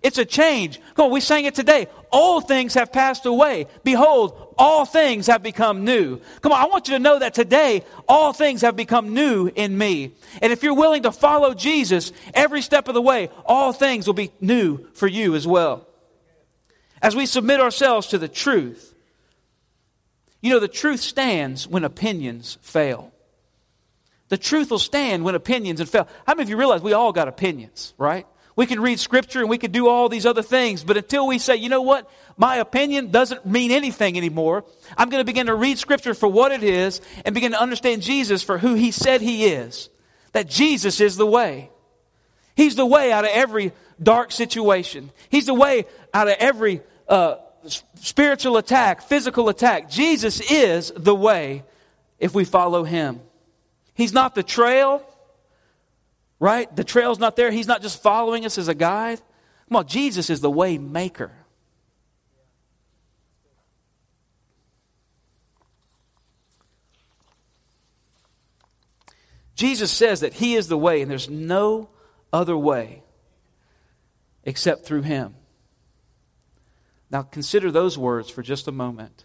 It's 0.03 0.19
a 0.19 0.25
change. 0.25 0.81
Come 0.95 1.07
on, 1.07 1.13
we 1.13 1.21
sang 1.21 1.47
it 1.47 1.55
today. 1.55 1.87
All 2.11 2.41
things 2.41 2.75
have 2.75 2.93
passed 2.93 3.27
away. 3.27 3.69
Behold, 3.85 4.55
all 4.59 4.85
things 4.85 5.29
have 5.29 5.43
become 5.43 5.85
new. 5.85 6.21
Come 6.43 6.53
on, 6.53 6.61
I 6.61 6.67
want 6.67 6.89
you 6.89 6.95
to 6.95 7.01
know 7.01 7.19
that 7.21 7.33
today, 7.33 7.85
all 8.07 8.33
things 8.33 8.61
have 8.63 8.77
become 8.77 9.15
new 9.15 9.51
in 9.55 9.77
me. 9.79 10.13
And 10.43 10.53
if 10.53 10.63
you're 10.63 10.75
willing 10.75 11.05
to 11.05 11.13
follow 11.13 11.55
Jesus 11.55 12.13
every 12.35 12.61
step 12.61 12.89
of 12.89 12.95
the 12.95 13.03
way, 13.03 13.31
all 13.47 13.73
things 13.73 14.07
will 14.07 14.15
be 14.15 14.33
new 14.41 14.87
for 14.93 15.07
you 15.07 15.37
as 15.37 15.47
well. 15.47 15.87
As 17.01 17.17
we 17.17 17.25
submit 17.25 17.61
ourselves 17.61 18.09
to 18.09 18.19
the 18.19 18.29
truth 18.29 18.94
you 20.45 20.51
know, 20.51 20.61
the 20.61 20.69
truth 20.69 21.01
stands 21.01 21.67
when 21.67 21.85
opinions 21.85 22.59
fail. 22.61 23.11
The 24.29 24.37
truth 24.37 24.71
will 24.71 24.79
stand 24.79 25.25
when 25.25 25.35
opinions 25.35 25.81
and 25.81 25.89
fail. 25.89 26.07
How 26.27 26.35
many 26.35 26.43
of 26.43 26.51
you 26.51 26.59
realize 26.59 26.83
we 26.83 26.93
all 26.93 27.13
got 27.13 27.29
opinions, 27.29 27.95
right? 27.97 28.27
We 28.55 28.67
can 28.67 28.79
read 28.81 29.01
scripture 29.01 29.41
and 29.41 29.49
we 29.49 29.57
can 29.57 29.71
do 29.71 29.89
all 29.89 30.11
these 30.11 30.27
other 30.27 30.43
things, 30.43 30.85
but 30.85 30.99
until 30.99 31.27
we 31.27 31.39
say, 31.39 31.57
you 31.57 31.71
know 31.71 31.81
what, 31.81 32.11
my 32.37 32.57
opinion 32.57 33.11
doesn't 33.11 33.47
mean 33.47 33.71
anything 33.71 34.19
anymore, 34.19 34.67
I'm 34.99 35.09
going 35.09 35.23
to 35.23 35.25
begin 35.25 35.47
to 35.47 35.55
read 35.55 35.79
scripture 35.79 36.13
for 36.13 36.29
what 36.29 36.53
it 36.53 36.63
is 36.63 37.01
and 37.25 37.35
begin 37.35 37.53
to 37.53 37.61
understand 37.61 38.03
Jesus 38.03 38.43
for 38.43 38.59
who 38.59 38.75
he 38.75 38.91
said 38.91 39.23
he 39.23 39.47
is. 39.47 39.89
That 40.33 40.47
Jesus 40.47 41.01
is 41.01 41.17
the 41.17 41.25
way. 41.25 41.71
He's 42.55 42.77
the 42.77 42.85
way 42.85 43.13
out 43.13 43.25
of 43.25 43.31
every 43.33 43.73
dark 44.03 44.31
situation. 44.31 45.11
He's 45.31 45.47
the 45.47 45.55
way 45.55 45.87
out 46.13 46.29
of 46.29 46.35
every 46.39 46.83
uh, 47.09 47.37
spiritual 47.67 48.57
attack, 48.57 49.03
physical 49.03 49.49
attack. 49.49 49.91
Jesus 49.91 50.41
is 50.51 50.93
the 50.97 51.15
way 51.15 51.65
if 52.19 52.35
we 52.35 52.45
follow 52.45 52.85
him. 52.85 53.21
He's 53.95 54.13
not 54.13 54.35
the 54.35 54.43
trail, 54.43 55.03
right? 56.41 56.75
The 56.75 56.85
trail's 56.85 57.19
not 57.19 57.37
there. 57.37 57.51
He's 57.51 57.67
not 57.67 57.83
just 57.83 58.03
following 58.03 58.45
us 58.45 58.59
as 58.59 58.69
a 58.69 58.75
guide. 58.75 59.21
Come 59.69 59.77
on, 59.77 59.87
Jesus 59.87 60.31
is 60.31 60.41
the 60.41 60.51
way 60.51 60.79
maker. 60.79 61.33
Jesus 69.55 69.91
says 69.91 70.21
that 70.21 70.35
He 70.35 70.55
is 70.55 70.69
the 70.69 70.79
way, 70.79 71.01
and 71.01 71.11
there's 71.11 71.31
no 71.31 71.89
other 72.33 72.57
way 72.57 73.03
except 74.43 74.85
through 74.85 75.03
Him. 75.03 75.35
Now, 77.15 77.23
consider 77.23 77.71
those 77.71 77.97
words 77.97 78.29
for 78.29 78.43
just 78.43 78.67
a 78.67 78.73
moment. 78.73 79.25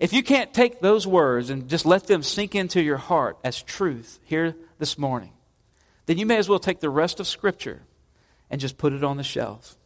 If 0.00 0.12
you 0.12 0.24
can't 0.24 0.52
take 0.52 0.80
those 0.80 1.06
words 1.06 1.48
and 1.48 1.68
just 1.68 1.86
let 1.86 2.08
them 2.08 2.24
sink 2.24 2.56
into 2.56 2.82
your 2.82 2.96
heart 2.96 3.38
as 3.44 3.62
truth 3.62 4.18
here 4.24 4.56
this 4.80 4.98
morning, 4.98 5.30
then 6.06 6.18
you 6.18 6.26
may 6.26 6.38
as 6.38 6.48
well 6.48 6.58
take 6.58 6.80
the 6.80 6.90
rest 6.90 7.20
of 7.20 7.28
Scripture 7.28 7.82
and 8.50 8.60
just 8.60 8.78
put 8.78 8.92
it 8.92 9.04
on 9.04 9.16
the 9.16 9.22
shelf. 9.22 9.76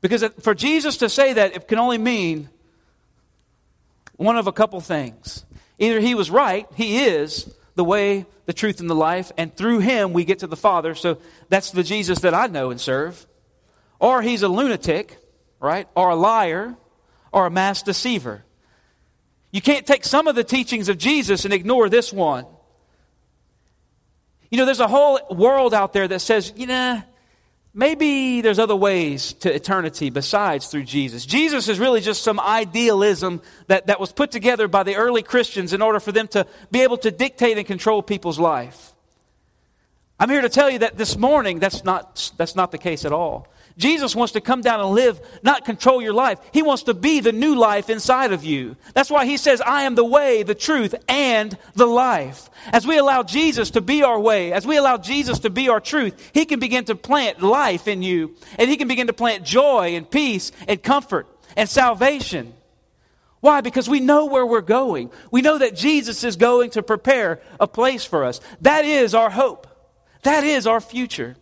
Because 0.00 0.24
for 0.40 0.52
Jesus 0.52 0.96
to 0.96 1.08
say 1.08 1.34
that, 1.34 1.54
it 1.54 1.68
can 1.68 1.78
only 1.78 1.98
mean 1.98 2.48
one 4.16 4.36
of 4.36 4.48
a 4.48 4.52
couple 4.52 4.80
things. 4.80 5.44
Either 5.78 6.00
he 6.00 6.16
was 6.16 6.28
right, 6.28 6.66
he 6.74 7.04
is 7.04 7.54
the 7.76 7.84
way, 7.84 8.26
the 8.46 8.52
truth, 8.52 8.80
and 8.80 8.90
the 8.90 8.96
life, 8.96 9.30
and 9.38 9.56
through 9.56 9.78
him 9.78 10.12
we 10.12 10.24
get 10.24 10.40
to 10.40 10.48
the 10.48 10.56
Father. 10.56 10.96
So 10.96 11.18
that's 11.48 11.70
the 11.70 11.84
Jesus 11.84 12.18
that 12.22 12.34
I 12.34 12.48
know 12.48 12.72
and 12.72 12.80
serve. 12.80 13.28
Or 14.00 14.22
he's 14.22 14.42
a 14.42 14.48
lunatic, 14.48 15.18
right? 15.60 15.88
Or 15.94 16.10
a 16.10 16.16
liar, 16.16 16.76
or 17.32 17.46
a 17.46 17.50
mass 17.50 17.82
deceiver. 17.82 18.44
You 19.50 19.60
can't 19.60 19.86
take 19.86 20.04
some 20.04 20.26
of 20.26 20.34
the 20.34 20.44
teachings 20.44 20.88
of 20.88 20.98
Jesus 20.98 21.44
and 21.44 21.54
ignore 21.54 21.88
this 21.88 22.12
one. 22.12 22.46
You 24.50 24.58
know, 24.58 24.64
there's 24.64 24.80
a 24.80 24.88
whole 24.88 25.20
world 25.30 25.74
out 25.74 25.92
there 25.92 26.06
that 26.08 26.20
says, 26.20 26.52
you 26.56 26.66
know, 26.66 27.02
maybe 27.74 28.40
there's 28.40 28.58
other 28.58 28.76
ways 28.76 29.32
to 29.34 29.54
eternity 29.54 30.10
besides 30.10 30.68
through 30.68 30.84
Jesus. 30.84 31.26
Jesus 31.26 31.68
is 31.68 31.78
really 31.78 32.00
just 32.00 32.22
some 32.22 32.38
idealism 32.38 33.42
that, 33.66 33.86
that 33.88 34.00
was 34.00 34.12
put 34.12 34.30
together 34.30 34.68
by 34.68 34.82
the 34.82 34.96
early 34.96 35.22
Christians 35.22 35.72
in 35.72 35.82
order 35.82 36.00
for 36.00 36.12
them 36.12 36.28
to 36.28 36.46
be 36.70 36.82
able 36.82 36.96
to 36.98 37.10
dictate 37.10 37.58
and 37.58 37.66
control 37.66 38.02
people's 38.02 38.38
life. 38.38 38.92
I'm 40.18 40.30
here 40.30 40.40
to 40.40 40.48
tell 40.48 40.70
you 40.70 40.78
that 40.78 40.96
this 40.96 41.16
morning 41.16 41.58
that's 41.58 41.84
not, 41.84 42.32
that's 42.36 42.56
not 42.56 42.72
the 42.72 42.78
case 42.78 43.04
at 43.04 43.12
all. 43.12 43.48
Jesus 43.78 44.16
wants 44.16 44.32
to 44.32 44.40
come 44.40 44.62
down 44.62 44.80
and 44.80 44.90
live, 44.90 45.20
not 45.42 45.66
control 45.66 46.00
your 46.00 46.14
life. 46.14 46.38
He 46.52 46.62
wants 46.62 46.84
to 46.84 46.94
be 46.94 47.20
the 47.20 47.32
new 47.32 47.54
life 47.54 47.90
inside 47.90 48.32
of 48.32 48.42
you. 48.42 48.76
That's 48.94 49.10
why 49.10 49.26
he 49.26 49.36
says, 49.36 49.60
I 49.60 49.82
am 49.82 49.94
the 49.94 50.04
way, 50.04 50.42
the 50.42 50.54
truth, 50.54 50.94
and 51.08 51.56
the 51.74 51.86
life. 51.86 52.48
As 52.72 52.86
we 52.86 52.96
allow 52.96 53.22
Jesus 53.22 53.72
to 53.72 53.82
be 53.82 54.02
our 54.02 54.18
way, 54.18 54.52
as 54.52 54.66
we 54.66 54.78
allow 54.78 54.96
Jesus 54.96 55.40
to 55.40 55.50
be 55.50 55.68
our 55.68 55.80
truth, 55.80 56.30
he 56.32 56.46
can 56.46 56.58
begin 56.58 56.86
to 56.86 56.94
plant 56.94 57.42
life 57.42 57.86
in 57.86 58.02
you, 58.02 58.34
and 58.58 58.70
he 58.70 58.78
can 58.78 58.88
begin 58.88 59.08
to 59.08 59.12
plant 59.12 59.44
joy 59.44 59.94
and 59.94 60.10
peace 60.10 60.52
and 60.66 60.82
comfort 60.82 61.28
and 61.54 61.68
salvation. 61.68 62.54
Why? 63.40 63.60
Because 63.60 63.90
we 63.90 64.00
know 64.00 64.24
where 64.26 64.46
we're 64.46 64.62
going. 64.62 65.10
We 65.30 65.42
know 65.42 65.58
that 65.58 65.76
Jesus 65.76 66.24
is 66.24 66.36
going 66.36 66.70
to 66.70 66.82
prepare 66.82 67.40
a 67.60 67.66
place 67.66 68.06
for 68.06 68.24
us. 68.24 68.40
That 68.62 68.86
is 68.86 69.14
our 69.14 69.28
hope. 69.28 69.66
That 70.22 70.44
is 70.44 70.66
our 70.66 70.80
future. 70.80 71.36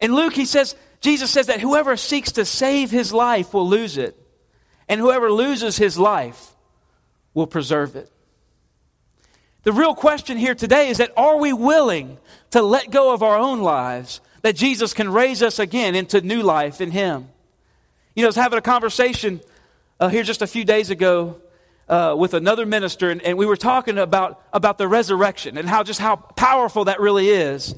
In 0.00 0.14
Luke, 0.14 0.34
he 0.34 0.44
says, 0.44 0.76
Jesus 1.00 1.30
says 1.30 1.46
that 1.46 1.60
whoever 1.60 1.96
seeks 1.96 2.32
to 2.32 2.44
save 2.44 2.90
his 2.90 3.12
life 3.12 3.54
will 3.54 3.68
lose 3.68 3.96
it, 3.96 4.16
and 4.88 5.00
whoever 5.00 5.30
loses 5.30 5.76
his 5.76 5.98
life 5.98 6.54
will 7.34 7.46
preserve 7.46 7.96
it. 7.96 8.10
The 9.62 9.72
real 9.72 9.94
question 9.94 10.38
here 10.38 10.54
today 10.54 10.88
is 10.88 10.98
that 10.98 11.12
are 11.16 11.36
we 11.36 11.52
willing 11.52 12.18
to 12.50 12.62
let 12.62 12.90
go 12.90 13.12
of 13.12 13.22
our 13.22 13.36
own 13.36 13.60
lives 13.60 14.20
that 14.42 14.56
Jesus 14.56 14.94
can 14.94 15.12
raise 15.12 15.42
us 15.42 15.58
again 15.58 15.94
into 15.94 16.20
new 16.20 16.42
life 16.42 16.80
in 16.80 16.90
him? 16.90 17.28
You 18.14 18.22
know, 18.22 18.28
I 18.28 18.30
was 18.30 18.36
having 18.36 18.58
a 18.58 18.62
conversation 18.62 19.40
uh, 20.00 20.08
here 20.08 20.22
just 20.22 20.42
a 20.42 20.46
few 20.46 20.64
days 20.64 20.90
ago 20.90 21.40
uh, 21.88 22.14
with 22.16 22.34
another 22.34 22.66
minister, 22.66 23.10
and, 23.10 23.20
and 23.22 23.36
we 23.36 23.46
were 23.46 23.56
talking 23.56 23.98
about, 23.98 24.42
about 24.52 24.78
the 24.78 24.88
resurrection 24.88 25.56
and 25.58 25.68
how 25.68 25.82
just 25.82 26.00
how 26.00 26.16
powerful 26.16 26.84
that 26.86 27.00
really 27.00 27.28
is. 27.28 27.74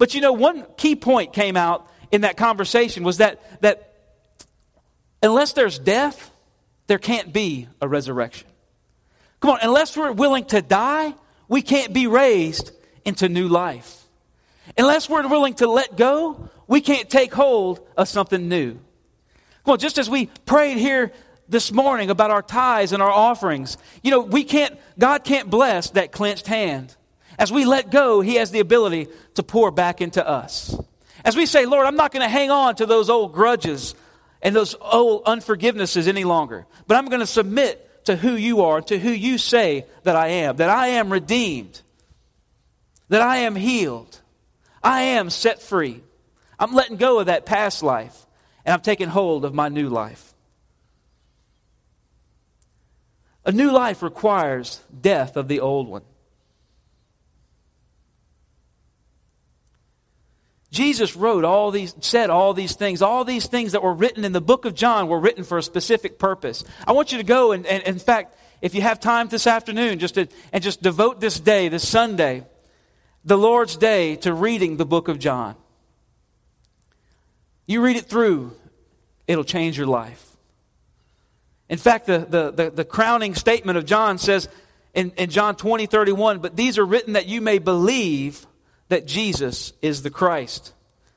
But 0.00 0.14
you 0.14 0.22
know, 0.22 0.32
one 0.32 0.64
key 0.78 0.96
point 0.96 1.34
came 1.34 1.58
out 1.58 1.86
in 2.10 2.22
that 2.22 2.38
conversation 2.38 3.04
was 3.04 3.18
that, 3.18 3.60
that 3.60 3.92
unless 5.22 5.52
there's 5.52 5.78
death, 5.78 6.30
there 6.86 6.96
can't 6.96 7.34
be 7.34 7.68
a 7.82 7.86
resurrection. 7.86 8.48
Come 9.40 9.50
on, 9.50 9.58
unless 9.60 9.98
we're 9.98 10.12
willing 10.12 10.46
to 10.46 10.62
die, 10.62 11.12
we 11.48 11.60
can't 11.60 11.92
be 11.92 12.06
raised 12.06 12.72
into 13.04 13.28
new 13.28 13.46
life. 13.46 14.02
Unless 14.78 15.10
we're 15.10 15.28
willing 15.28 15.52
to 15.56 15.66
let 15.66 15.98
go, 15.98 16.48
we 16.66 16.80
can't 16.80 17.10
take 17.10 17.34
hold 17.34 17.86
of 17.94 18.08
something 18.08 18.48
new. 18.48 18.78
Come 19.66 19.72
on, 19.72 19.78
just 19.78 19.98
as 19.98 20.08
we 20.08 20.30
prayed 20.46 20.78
here 20.78 21.12
this 21.46 21.72
morning 21.72 22.08
about 22.08 22.30
our 22.30 22.40
tithes 22.40 22.92
and 22.92 23.02
our 23.02 23.12
offerings, 23.12 23.76
you 24.02 24.10
know, 24.10 24.20
we 24.20 24.44
can't, 24.44 24.78
God 24.98 25.24
can't 25.24 25.50
bless 25.50 25.90
that 25.90 26.10
clenched 26.10 26.46
hand. 26.46 26.96
As 27.40 27.50
we 27.50 27.64
let 27.64 27.90
go, 27.90 28.20
He 28.20 28.34
has 28.34 28.50
the 28.50 28.60
ability 28.60 29.08
to 29.34 29.42
pour 29.42 29.70
back 29.70 30.02
into 30.02 30.24
us. 30.24 30.78
As 31.24 31.34
we 31.34 31.46
say, 31.46 31.64
Lord, 31.64 31.86
I'm 31.86 31.96
not 31.96 32.12
going 32.12 32.22
to 32.22 32.28
hang 32.28 32.50
on 32.50 32.76
to 32.76 32.86
those 32.86 33.08
old 33.08 33.32
grudges 33.32 33.94
and 34.42 34.54
those 34.54 34.76
old 34.78 35.24
unforgivenesses 35.24 36.06
any 36.06 36.24
longer, 36.24 36.66
but 36.86 36.98
I'm 36.98 37.06
going 37.06 37.20
to 37.20 37.26
submit 37.26 38.04
to 38.04 38.14
who 38.14 38.34
you 38.34 38.60
are, 38.60 38.82
to 38.82 38.98
who 38.98 39.10
you 39.10 39.38
say 39.38 39.86
that 40.02 40.16
I 40.16 40.28
am, 40.28 40.56
that 40.56 40.68
I 40.68 40.88
am 40.88 41.10
redeemed, 41.10 41.80
that 43.08 43.22
I 43.22 43.38
am 43.38 43.56
healed, 43.56 44.20
I 44.82 45.02
am 45.02 45.30
set 45.30 45.62
free. 45.62 46.02
I'm 46.58 46.74
letting 46.74 46.96
go 46.96 47.20
of 47.20 47.26
that 47.26 47.46
past 47.46 47.82
life, 47.82 48.26
and 48.66 48.74
I'm 48.74 48.82
taking 48.82 49.08
hold 49.08 49.46
of 49.46 49.54
my 49.54 49.70
new 49.70 49.88
life. 49.88 50.34
A 53.46 53.52
new 53.52 53.70
life 53.70 54.02
requires 54.02 54.82
death 55.00 55.38
of 55.38 55.48
the 55.48 55.60
old 55.60 55.88
one. 55.88 56.02
Jesus 60.70 61.16
wrote 61.16 61.44
all 61.44 61.70
these, 61.70 61.94
said 62.00 62.30
all 62.30 62.54
these 62.54 62.76
things. 62.76 63.02
All 63.02 63.24
these 63.24 63.46
things 63.46 63.72
that 63.72 63.82
were 63.82 63.92
written 63.92 64.24
in 64.24 64.32
the 64.32 64.40
book 64.40 64.64
of 64.64 64.74
John 64.74 65.08
were 65.08 65.18
written 65.18 65.42
for 65.42 65.58
a 65.58 65.62
specific 65.62 66.18
purpose. 66.18 66.64
I 66.86 66.92
want 66.92 67.10
you 67.10 67.18
to 67.18 67.24
go 67.24 67.52
and, 67.52 67.66
and 67.66 67.82
in 67.82 67.98
fact, 67.98 68.36
if 68.62 68.74
you 68.74 68.82
have 68.82 69.00
time 69.00 69.28
this 69.28 69.46
afternoon, 69.46 69.98
just 69.98 70.14
to, 70.14 70.28
and 70.52 70.62
just 70.62 70.82
devote 70.82 71.20
this 71.20 71.40
day, 71.40 71.68
this 71.68 71.88
Sunday, 71.88 72.44
the 73.24 73.38
Lord's 73.38 73.76
day, 73.76 74.16
to 74.16 74.32
reading 74.32 74.76
the 74.76 74.84
book 74.84 75.08
of 75.08 75.18
John. 75.18 75.56
You 77.66 77.82
read 77.82 77.96
it 77.96 78.04
through, 78.06 78.52
it'll 79.26 79.44
change 79.44 79.78
your 79.78 79.86
life. 79.86 80.26
In 81.68 81.78
fact, 81.78 82.06
the, 82.06 82.18
the, 82.18 82.50
the, 82.50 82.70
the 82.70 82.84
crowning 82.84 83.34
statement 83.34 83.78
of 83.78 83.86
John 83.86 84.18
says 84.18 84.48
in, 84.92 85.12
in 85.12 85.30
John 85.30 85.56
20, 85.56 85.86
31, 85.86 86.40
but 86.40 86.56
these 86.56 86.78
are 86.78 86.84
written 86.84 87.14
that 87.14 87.26
you 87.26 87.40
may 87.40 87.58
believe 87.58 88.44
that 88.90 89.06
Jesus 89.06 89.72
is 89.80 90.02
the 90.02 90.10
Christ, 90.10 90.74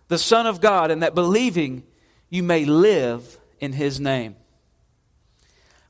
the 0.08 0.18
Son 0.18 0.48
of 0.48 0.62
God, 0.62 0.90
and 0.90 1.04
that 1.04 1.14
believing 1.14 1.84
you 2.30 2.44
may 2.44 2.66
live 2.66 3.38
in 3.60 3.74
his 3.74 4.00
name. 4.00 4.36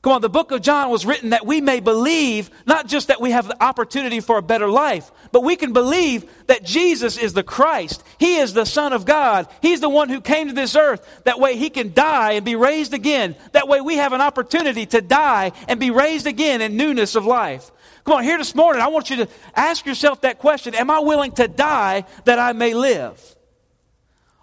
Come 0.02 0.12
on, 0.12 0.20
the 0.20 0.28
book 0.28 0.50
of 0.50 0.60
John 0.60 0.90
was 0.90 1.06
written 1.06 1.30
that 1.30 1.46
we 1.46 1.62
may 1.62 1.80
believe, 1.80 2.50
not 2.66 2.86
just 2.86 3.08
that 3.08 3.22
we 3.22 3.30
have 3.30 3.48
the 3.48 3.62
opportunity 3.62 4.20
for 4.20 4.36
a 4.36 4.42
better 4.42 4.68
life, 4.68 5.10
but 5.32 5.42
we 5.42 5.56
can 5.56 5.72
believe 5.72 6.30
that 6.46 6.62
Jesus 6.62 7.16
is 7.16 7.32
the 7.32 7.42
Christ. 7.42 8.02
He 8.18 8.36
is 8.36 8.52
the 8.52 8.66
Son 8.66 8.92
of 8.92 9.06
God. 9.06 9.48
He's 9.62 9.80
the 9.80 9.88
one 9.88 10.10
who 10.10 10.20
came 10.20 10.48
to 10.48 10.54
this 10.54 10.76
earth. 10.76 11.22
That 11.24 11.40
way 11.40 11.56
he 11.56 11.70
can 11.70 11.94
die 11.94 12.32
and 12.32 12.44
be 12.44 12.54
raised 12.54 12.92
again. 12.92 13.34
That 13.52 13.66
way 13.66 13.80
we 13.80 13.96
have 13.96 14.12
an 14.12 14.20
opportunity 14.20 14.84
to 14.86 15.00
die 15.00 15.52
and 15.68 15.80
be 15.80 15.90
raised 15.90 16.26
again 16.26 16.60
in 16.60 16.76
newness 16.76 17.14
of 17.14 17.24
life. 17.24 17.70
Come 18.04 18.18
on, 18.18 18.24
here 18.24 18.36
this 18.36 18.54
morning, 18.54 18.82
I 18.82 18.88
want 18.88 19.08
you 19.08 19.16
to 19.16 19.28
ask 19.54 19.86
yourself 19.86 20.20
that 20.22 20.38
question 20.38 20.74
Am 20.74 20.90
I 20.90 21.00
willing 21.00 21.32
to 21.32 21.48
die 21.48 22.04
that 22.24 22.38
I 22.38 22.52
may 22.52 22.74
live? 22.74 23.36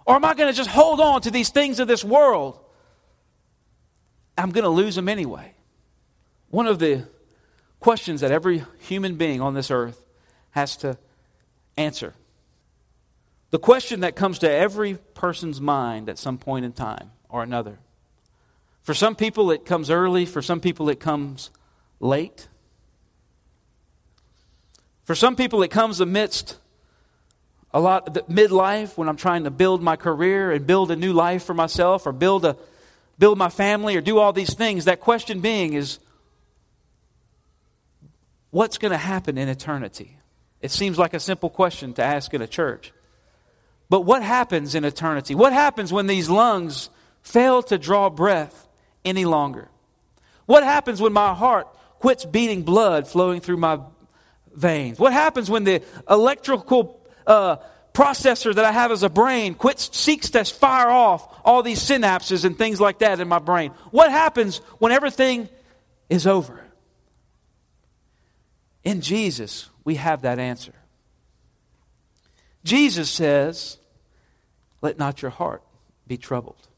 Or 0.04 0.16
am 0.16 0.24
I 0.24 0.34
going 0.34 0.50
to 0.50 0.56
just 0.56 0.70
hold 0.70 1.00
on 1.00 1.22
to 1.22 1.30
these 1.30 1.50
things 1.50 1.78
of 1.78 1.86
this 1.86 2.02
world? 2.02 2.58
I'm 4.36 4.50
going 4.50 4.64
to 4.64 4.70
lose 4.70 4.96
them 4.96 5.08
anyway. 5.08 5.54
One 6.50 6.66
of 6.66 6.80
the 6.80 7.06
questions 7.78 8.20
that 8.22 8.32
every 8.32 8.64
human 8.80 9.14
being 9.14 9.40
on 9.40 9.54
this 9.54 9.70
earth 9.70 10.04
has 10.50 10.76
to 10.78 10.98
answer. 11.76 12.14
The 13.50 13.58
question 13.58 14.00
that 14.00 14.16
comes 14.16 14.40
to 14.40 14.50
every 14.50 14.94
person's 14.94 15.60
mind 15.60 16.08
at 16.08 16.18
some 16.18 16.38
point 16.38 16.64
in 16.64 16.72
time 16.72 17.12
or 17.28 17.42
another. 17.42 17.78
For 18.80 18.94
some 18.94 19.14
people, 19.14 19.50
it 19.52 19.64
comes 19.64 19.88
early. 19.88 20.26
For 20.26 20.42
some 20.42 20.58
people, 20.58 20.88
it 20.88 20.98
comes 20.98 21.50
late. 22.00 22.48
For 25.04 25.14
some 25.14 25.36
people, 25.36 25.62
it 25.62 25.70
comes 25.70 26.00
amidst 26.00 26.56
a 27.74 27.80
lot 27.80 28.14
midlife 28.28 28.96
when 28.96 29.08
I'm 29.08 29.16
trying 29.16 29.44
to 29.44 29.50
build 29.50 29.82
my 29.82 29.96
career 29.96 30.52
and 30.52 30.66
build 30.66 30.90
a 30.90 30.96
new 30.96 31.12
life 31.12 31.44
for 31.44 31.54
myself 31.54 32.06
or 32.06 32.12
build 32.12 32.44
a 32.44 32.56
build 33.18 33.38
my 33.38 33.48
family 33.48 33.96
or 33.96 34.00
do 34.00 34.18
all 34.18 34.32
these 34.32 34.54
things. 34.54 34.84
That 34.84 35.00
question 35.00 35.40
being 35.40 35.74
is 35.74 35.98
what's 38.50 38.78
going 38.78 38.92
to 38.92 38.98
happen 38.98 39.38
in 39.38 39.48
eternity? 39.48 40.18
It 40.60 40.70
seems 40.70 40.98
like 40.98 41.14
a 41.14 41.20
simple 41.20 41.50
question 41.50 41.92
to 41.94 42.02
ask 42.02 42.32
in 42.34 42.42
a 42.42 42.46
church. 42.46 42.92
But 43.88 44.02
what 44.02 44.22
happens 44.22 44.74
in 44.74 44.84
eternity? 44.84 45.34
What 45.34 45.52
happens 45.52 45.92
when 45.92 46.06
these 46.06 46.28
lungs 46.28 46.88
fail 47.22 47.62
to 47.64 47.78
draw 47.78 48.10
breath 48.10 48.68
any 49.04 49.24
longer? 49.24 49.68
What 50.46 50.64
happens 50.64 51.00
when 51.00 51.12
my 51.12 51.34
heart 51.34 51.68
quits 51.98 52.24
beating 52.24 52.62
blood 52.62 53.06
flowing 53.06 53.40
through 53.40 53.58
my 53.58 53.80
veins? 54.54 54.98
What 54.98 55.12
happens 55.12 55.50
when 55.50 55.64
the 55.64 55.82
electrical 56.08 57.00
uh, 57.26 57.56
processor 57.92 58.54
that 58.54 58.64
I 58.64 58.72
have 58.72 58.90
as 58.90 59.02
a 59.02 59.08
brain 59.08 59.54
quits, 59.54 59.96
seeks 59.96 60.30
to 60.30 60.44
fire 60.44 60.90
off 60.90 61.40
all 61.44 61.62
these 61.62 61.80
synapses 61.80 62.44
and 62.44 62.56
things 62.56 62.80
like 62.80 63.00
that 63.00 63.20
in 63.20 63.28
my 63.28 63.38
brain? 63.38 63.72
What 63.90 64.10
happens 64.10 64.58
when 64.78 64.92
everything 64.92 65.48
is 66.08 66.26
over? 66.26 66.60
In 68.84 69.00
Jesus, 69.00 69.68
we 69.84 69.94
have 69.96 70.22
that 70.22 70.38
answer. 70.38 70.74
Jesus 72.64 73.10
says, 73.10 73.78
Let 74.80 74.98
not 74.98 75.22
your 75.22 75.30
heart 75.30 75.62
be 76.06 76.16
troubled. 76.16 76.68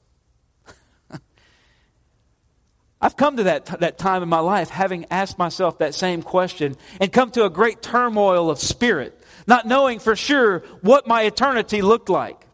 I've 3.04 3.18
come 3.18 3.36
to 3.36 3.42
that, 3.42 3.66
that 3.80 3.98
time 3.98 4.22
in 4.22 4.30
my 4.30 4.38
life 4.38 4.70
having 4.70 5.04
asked 5.10 5.38
myself 5.38 5.76
that 5.80 5.94
same 5.94 6.22
question 6.22 6.74
and 6.98 7.12
come 7.12 7.30
to 7.32 7.44
a 7.44 7.50
great 7.50 7.82
turmoil 7.82 8.48
of 8.48 8.58
spirit, 8.58 9.22
not 9.46 9.66
knowing 9.66 9.98
for 9.98 10.16
sure 10.16 10.60
what 10.80 11.06
my 11.06 11.24
eternity 11.24 11.82
looked 11.82 12.08
like. 12.08 12.46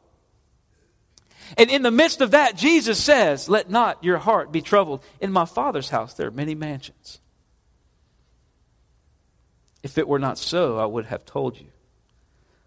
And 1.57 1.71
in 1.71 1.83
the 1.83 1.93
midst 1.93 2.21
of 2.21 2.33
that, 2.33 2.57
Jesus 2.57 2.99
says, 2.99 3.49
Let 3.49 3.71
not 3.71 4.03
your 4.03 4.19
heart 4.19 4.51
be 4.51 4.61
troubled. 4.61 5.05
In 5.21 5.31
my 5.31 5.45
Father's 5.45 5.89
house 5.89 6.15
there 6.15 6.27
are 6.27 6.33
many 6.33 6.57
mansions. 6.57 7.21
If 9.85 9.99
it 9.99 10.09
were 10.09 10.19
not 10.19 10.37
so, 10.37 10.79
I 10.79 10.85
would 10.85 11.07
have 11.07 11.25
told 11.25 11.61
you. 11.61 11.69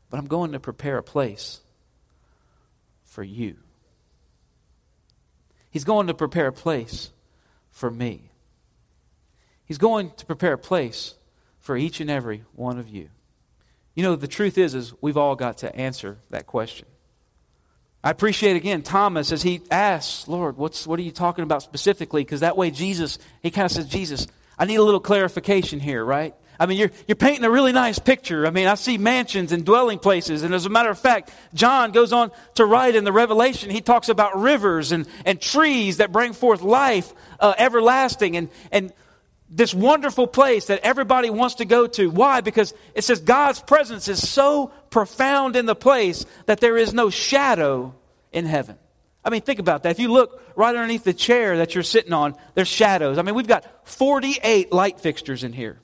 But 0.09 0.19
I'm 0.19 0.27
going 0.27 0.53
to 0.53 0.59
prepare 0.61 0.99
a 0.99 1.03
place 1.03 1.59
for 3.03 3.23
you. 3.23 3.57
He's 5.69 5.83
going 5.83 6.07
to 6.07 6.13
prepare 6.13 6.47
a 6.47 6.53
place 6.53 7.09
for 7.73 7.91
me. 7.91 8.29
He's 9.65 9.77
going 9.77 10.11
to 10.17 10.25
prepare 10.25 10.53
a 10.53 10.57
place 10.57 11.15
for 11.59 11.75
each 11.75 11.99
and 11.99 12.09
every 12.09 12.45
one 12.53 12.79
of 12.79 12.87
you. 12.87 13.09
You 13.95 14.03
know, 14.03 14.15
the 14.15 14.27
truth 14.27 14.57
is, 14.57 14.73
is 14.73 14.93
we've 15.01 15.17
all 15.17 15.35
got 15.35 15.57
to 15.59 15.75
answer 15.75 16.19
that 16.29 16.47
question. 16.47 16.87
I 18.03 18.09
appreciate 18.09 18.55
again 18.55 18.81
Thomas 18.81 19.31
as 19.31 19.43
he 19.43 19.61
asks, 19.71 20.27
Lord, 20.27 20.57
what's, 20.57 20.85
what 20.85 20.99
are 20.99 21.03
you 21.03 21.11
talking 21.11 21.43
about 21.43 21.63
specifically? 21.63 22.23
Because 22.23 22.41
that 22.41 22.57
way 22.57 22.69
Jesus, 22.69 23.17
he 23.41 23.49
kind 23.49 23.65
of 23.65 23.71
says, 23.71 23.87
Jesus, 23.87 24.27
I 24.57 24.65
need 24.65 24.75
a 24.75 24.83
little 24.83 24.99
clarification 24.99 25.79
here, 25.79 26.03
right? 26.03 26.35
I 26.63 26.65
mean, 26.65 26.77
you're, 26.77 26.91
you're 27.09 27.17
painting 27.17 27.43
a 27.43 27.51
really 27.51 27.73
nice 27.73 27.99
picture. 27.99 28.47
I 28.47 28.49
mean, 28.49 28.67
I 28.67 28.75
see 28.75 28.97
mansions 28.97 29.51
and 29.51 29.65
dwelling 29.65 29.99
places. 29.99 30.43
And 30.43 30.53
as 30.53 30.65
a 30.65 30.69
matter 30.69 30.89
of 30.89 30.97
fact, 30.97 31.29
John 31.53 31.91
goes 31.91 32.13
on 32.13 32.31
to 32.55 32.65
write 32.65 32.95
in 32.95 33.03
the 33.03 33.11
Revelation, 33.11 33.69
he 33.69 33.81
talks 33.81 34.07
about 34.07 34.39
rivers 34.39 34.93
and, 34.93 35.05
and 35.25 35.41
trees 35.41 35.97
that 35.97 36.13
bring 36.13 36.31
forth 36.31 36.61
life 36.61 37.13
uh, 37.41 37.53
everlasting 37.57 38.37
and, 38.37 38.49
and 38.71 38.93
this 39.49 39.73
wonderful 39.73 40.25
place 40.25 40.67
that 40.67 40.79
everybody 40.83 41.29
wants 41.29 41.55
to 41.55 41.65
go 41.65 41.85
to. 41.85 42.09
Why? 42.09 42.39
Because 42.39 42.73
it 42.95 43.03
says 43.03 43.19
God's 43.19 43.59
presence 43.59 44.07
is 44.07 44.25
so 44.25 44.67
profound 44.89 45.57
in 45.57 45.65
the 45.65 45.75
place 45.75 46.25
that 46.45 46.61
there 46.61 46.77
is 46.77 46.93
no 46.93 47.09
shadow 47.09 47.93
in 48.31 48.45
heaven. 48.45 48.77
I 49.25 49.31
mean, 49.31 49.41
think 49.41 49.59
about 49.59 49.83
that. 49.83 49.89
If 49.89 49.99
you 49.99 50.13
look 50.13 50.41
right 50.55 50.73
underneath 50.73 51.03
the 51.03 51.13
chair 51.13 51.57
that 51.57 51.75
you're 51.75 51.83
sitting 51.83 52.13
on, 52.13 52.35
there's 52.53 52.69
shadows. 52.69 53.17
I 53.17 53.21
mean, 53.21 53.35
we've 53.35 53.47
got 53.47 53.65
48 53.85 54.71
light 54.71 55.01
fixtures 55.01 55.43
in 55.43 55.51
here. 55.51 55.82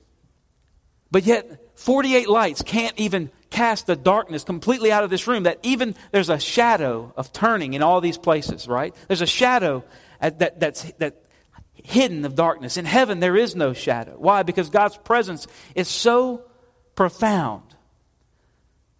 But 1.10 1.24
yet, 1.24 1.70
48 1.76 2.28
lights 2.28 2.62
can't 2.62 2.98
even 2.98 3.30
cast 3.50 3.86
the 3.86 3.96
darkness 3.96 4.44
completely 4.44 4.92
out 4.92 5.02
of 5.02 5.10
this 5.10 5.26
room, 5.26 5.42
that 5.42 5.58
even 5.62 5.96
there's 6.12 6.28
a 6.28 6.38
shadow 6.38 7.12
of 7.16 7.32
turning 7.32 7.74
in 7.74 7.82
all 7.82 8.00
these 8.00 8.18
places, 8.18 8.68
right? 8.68 8.94
There's 9.08 9.22
a 9.22 9.26
shadow 9.26 9.84
that, 10.20 10.60
that's 10.60 10.84
that 10.98 11.24
hidden 11.74 12.24
of 12.24 12.34
darkness. 12.34 12.76
In 12.76 12.84
heaven, 12.84 13.20
there 13.20 13.36
is 13.36 13.56
no 13.56 13.72
shadow. 13.72 14.14
Why? 14.16 14.42
Because 14.42 14.70
God's 14.70 14.96
presence 14.98 15.46
is 15.74 15.88
so 15.88 16.44
profound 16.94 17.64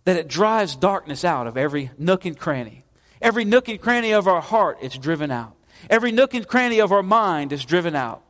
that 0.04 0.16
it 0.16 0.28
drives 0.28 0.76
darkness 0.76 1.24
out 1.24 1.46
of 1.46 1.56
every 1.56 1.90
nook 1.98 2.24
and 2.24 2.38
cranny. 2.38 2.84
Every 3.20 3.44
nook 3.44 3.68
and 3.68 3.80
cranny 3.80 4.12
of 4.12 4.26
our 4.26 4.40
heart 4.40 4.78
is 4.82 4.94
driven 4.94 5.30
out. 5.30 5.54
Every 5.88 6.10
nook 6.10 6.34
and 6.34 6.46
cranny 6.46 6.80
of 6.80 6.90
our 6.90 7.02
mind 7.02 7.52
is 7.52 7.64
driven 7.64 7.94
out. 7.94 8.22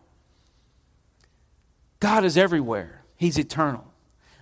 God 2.01 2.25
is 2.25 2.37
everywhere. 2.37 3.00
He's 3.21 3.39
eternal. 3.39 3.85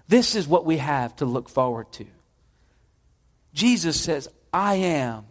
This 0.07 0.37
is 0.37 0.47
what 0.47 0.65
we 0.65 0.77
have 0.77 1.17
to 1.17 1.25
look 1.25 1.49
forward 1.49 1.91
to. 1.95 2.07
Jesus 3.53 4.01
says, 4.01 4.29
I 4.53 4.77
am 4.77 5.27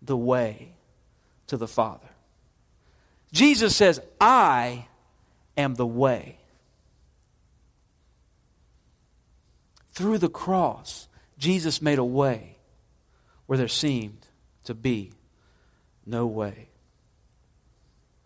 the 0.00 0.16
way 0.16 0.76
to 1.48 1.56
the 1.56 1.66
Father. 1.66 2.06
Jesus 3.32 3.74
says, 3.74 4.00
I 4.20 4.86
am 5.56 5.74
the 5.74 5.84
way. 5.84 6.38
Through 9.92 10.18
the 10.18 10.28
cross, 10.28 11.08
Jesus 11.38 11.82
made 11.82 11.98
a 11.98 12.04
way 12.04 12.58
where 13.46 13.58
there 13.58 13.66
seemed 13.66 14.24
to 14.66 14.74
be 14.74 15.10
no 16.06 16.28
way. 16.28 16.68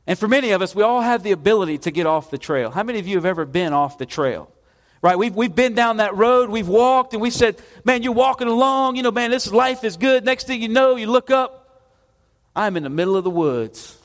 And 0.07 0.19
for 0.19 0.29
many 0.29 0.53
of 0.53 0.63
us, 0.63 0.75
we 0.75 0.83
all 0.83 1.01
have 1.01 1.23
the 1.23 1.33
ability 1.33 1.79
to 1.79 1.91
get 1.91 2.07
off 2.07 2.31
the 2.31 2.39
trail. 2.39 2.71
How 2.71 2.83
many 2.83 2.99
of 2.99 3.09
you 3.09 3.17
have 3.17 3.25
ever 3.25 3.45
been 3.45 3.73
off 3.73 3.99
the 3.99 4.07
trail? 4.07 4.51
Right? 5.03 5.19
We've, 5.19 5.35
we've 5.35 5.55
been 5.55 5.75
down 5.75 5.99
that 5.99 6.17
road, 6.17 6.49
we've 6.49 6.69
walked, 6.69 7.13
and 7.13 7.21
we 7.21 7.31
said, 7.31 7.61
Man, 7.85 8.03
you're 8.03 8.13
walking 8.13 8.49
along, 8.49 8.97
you 8.97 9.03
know, 9.03 9.11
man, 9.11 9.31
this 9.31 9.51
life 9.53 9.85
is 9.85 9.97
good. 9.97 10.25
Next 10.25 10.47
thing 10.47 10.63
you 10.63 10.69
know, 10.69 10.97
you 10.97 11.07
look 11.07 11.31
up, 11.31 11.93
I'm 12.55 12.77
in 12.77 12.83
the 12.83 12.91
middle 12.91 13.17
of 13.17 13.25
the 13.25 13.31
woods. 13.31 13.99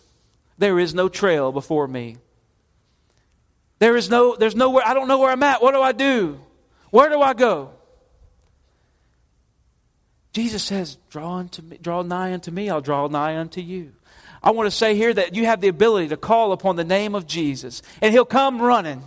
There 0.57 0.79
is 0.79 0.93
no 0.93 1.07
trail 1.07 1.51
before 1.51 1.87
me. 1.87 2.17
There 3.79 3.95
is 3.95 4.09
no, 4.09 4.35
there's 4.35 4.55
nowhere, 4.55 4.83
I 4.85 4.93
don't 4.93 5.07
know 5.07 5.17
where 5.17 5.31
I'm 5.31 5.41
at. 5.41 5.61
What 5.61 5.73
do 5.73 5.81
I 5.81 5.91
do? 5.91 6.39
Where 6.91 7.09
do 7.09 7.21
I 7.21 7.33
go? 7.33 7.71
Jesus 10.33 10.63
says, 10.63 10.97
Draw 11.09 11.37
unto 11.37 11.61
me, 11.61 11.77
draw 11.81 12.01
nigh 12.03 12.33
unto 12.33 12.51
me, 12.51 12.69
I'll 12.69 12.81
draw 12.81 13.07
nigh 13.07 13.37
unto 13.37 13.61
you. 13.61 13.93
I 14.43 14.51
want 14.51 14.67
to 14.67 14.75
say 14.75 14.95
here 14.95 15.13
that 15.13 15.35
you 15.35 15.45
have 15.45 15.61
the 15.61 15.67
ability 15.67 16.09
to 16.09 16.17
call 16.17 16.51
upon 16.51 16.75
the 16.75 16.83
name 16.83 17.13
of 17.13 17.27
Jesus, 17.27 17.81
and 18.01 18.11
He'll 18.11 18.25
come 18.25 18.61
running, 18.61 19.03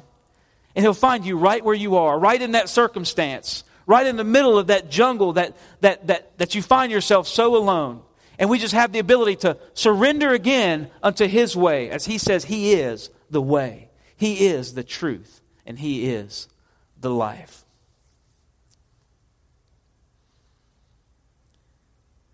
and 0.76 0.84
He'll 0.84 0.94
find 0.94 1.26
you 1.26 1.36
right 1.36 1.64
where 1.64 1.74
you 1.74 1.96
are, 1.96 2.18
right 2.18 2.40
in 2.40 2.52
that 2.52 2.68
circumstance, 2.68 3.64
right 3.86 4.06
in 4.06 4.16
the 4.16 4.24
middle 4.24 4.58
of 4.58 4.68
that 4.68 4.90
jungle 4.90 5.32
that, 5.34 5.56
that, 5.80 6.06
that, 6.06 6.38
that 6.38 6.54
you 6.54 6.62
find 6.62 6.92
yourself 6.92 7.26
so 7.26 7.56
alone. 7.56 8.02
And 8.38 8.48
we 8.50 8.58
just 8.58 8.74
have 8.74 8.92
the 8.92 8.98
ability 8.98 9.36
to 9.36 9.58
surrender 9.74 10.32
again 10.32 10.90
unto 11.02 11.26
His 11.26 11.56
way, 11.56 11.90
as 11.90 12.04
He 12.04 12.18
says 12.18 12.44
He 12.44 12.74
is 12.74 13.10
the 13.30 13.42
way, 13.42 13.90
He 14.16 14.46
is 14.46 14.74
the 14.74 14.84
truth, 14.84 15.40
and 15.66 15.78
He 15.78 16.06
is 16.10 16.48
the 17.00 17.10
life. 17.10 17.64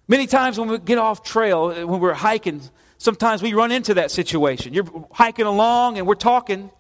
Many 0.07 0.27
times 0.27 0.59
when 0.59 0.69
we 0.69 0.79
get 0.79 0.99
off 0.99 1.23
trail, 1.23 1.69
when 1.87 2.01
we're 2.01 2.15
hiking, 2.15 2.61
sometimes 3.01 3.43
we 3.43 3.55
run 3.55 3.73
into 3.73 3.95
that 3.95 4.11
situation. 4.11 4.75
You're 4.75 5.07
hiking 5.11 5.47
along 5.47 5.97
and 5.97 6.07
we're 6.07 6.15
talking, 6.15 6.71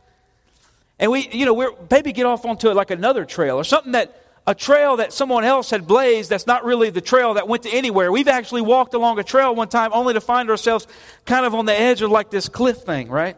and 0.99 1.11
we, 1.11 1.27
you 1.33 1.47
know, 1.47 1.55
we're 1.55 1.73
maybe 1.91 2.13
get 2.13 2.27
off 2.27 2.45
onto 2.45 2.69
like 2.69 2.91
another 2.91 3.25
trail 3.25 3.57
or 3.57 3.65
something 3.65 3.93
that 3.93 4.23
a 4.47 4.55
trail 4.55 4.99
that 4.99 5.15
someone 5.15 5.45
else 5.45 5.71
had 5.71 5.87
blazed 5.87 6.29
that's 6.31 6.47
not 6.47 6.65
really 6.65 6.91
the 6.91 7.01
trail 7.01 7.35
that 7.35 7.49
went 7.49 7.63
to 7.63 7.71
anywhere. 7.71 8.13
We've 8.13 8.29
actually 8.29 8.61
walked 8.61 8.93
along 8.93 9.19
a 9.19 9.25
trail 9.25 9.55
one 9.55 9.69
time 9.69 9.93
only 9.95 10.13
to 10.13 10.21
find 10.21 10.51
ourselves 10.51 10.87
kind 11.25 11.47
of 11.47 11.55
on 11.55 11.65
the 11.65 11.79
edge 11.79 12.03
of 12.03 12.11
like 12.11 12.31
this 12.31 12.51
cliff 12.51 12.79
thing, 12.79 13.09
right? 13.09 13.37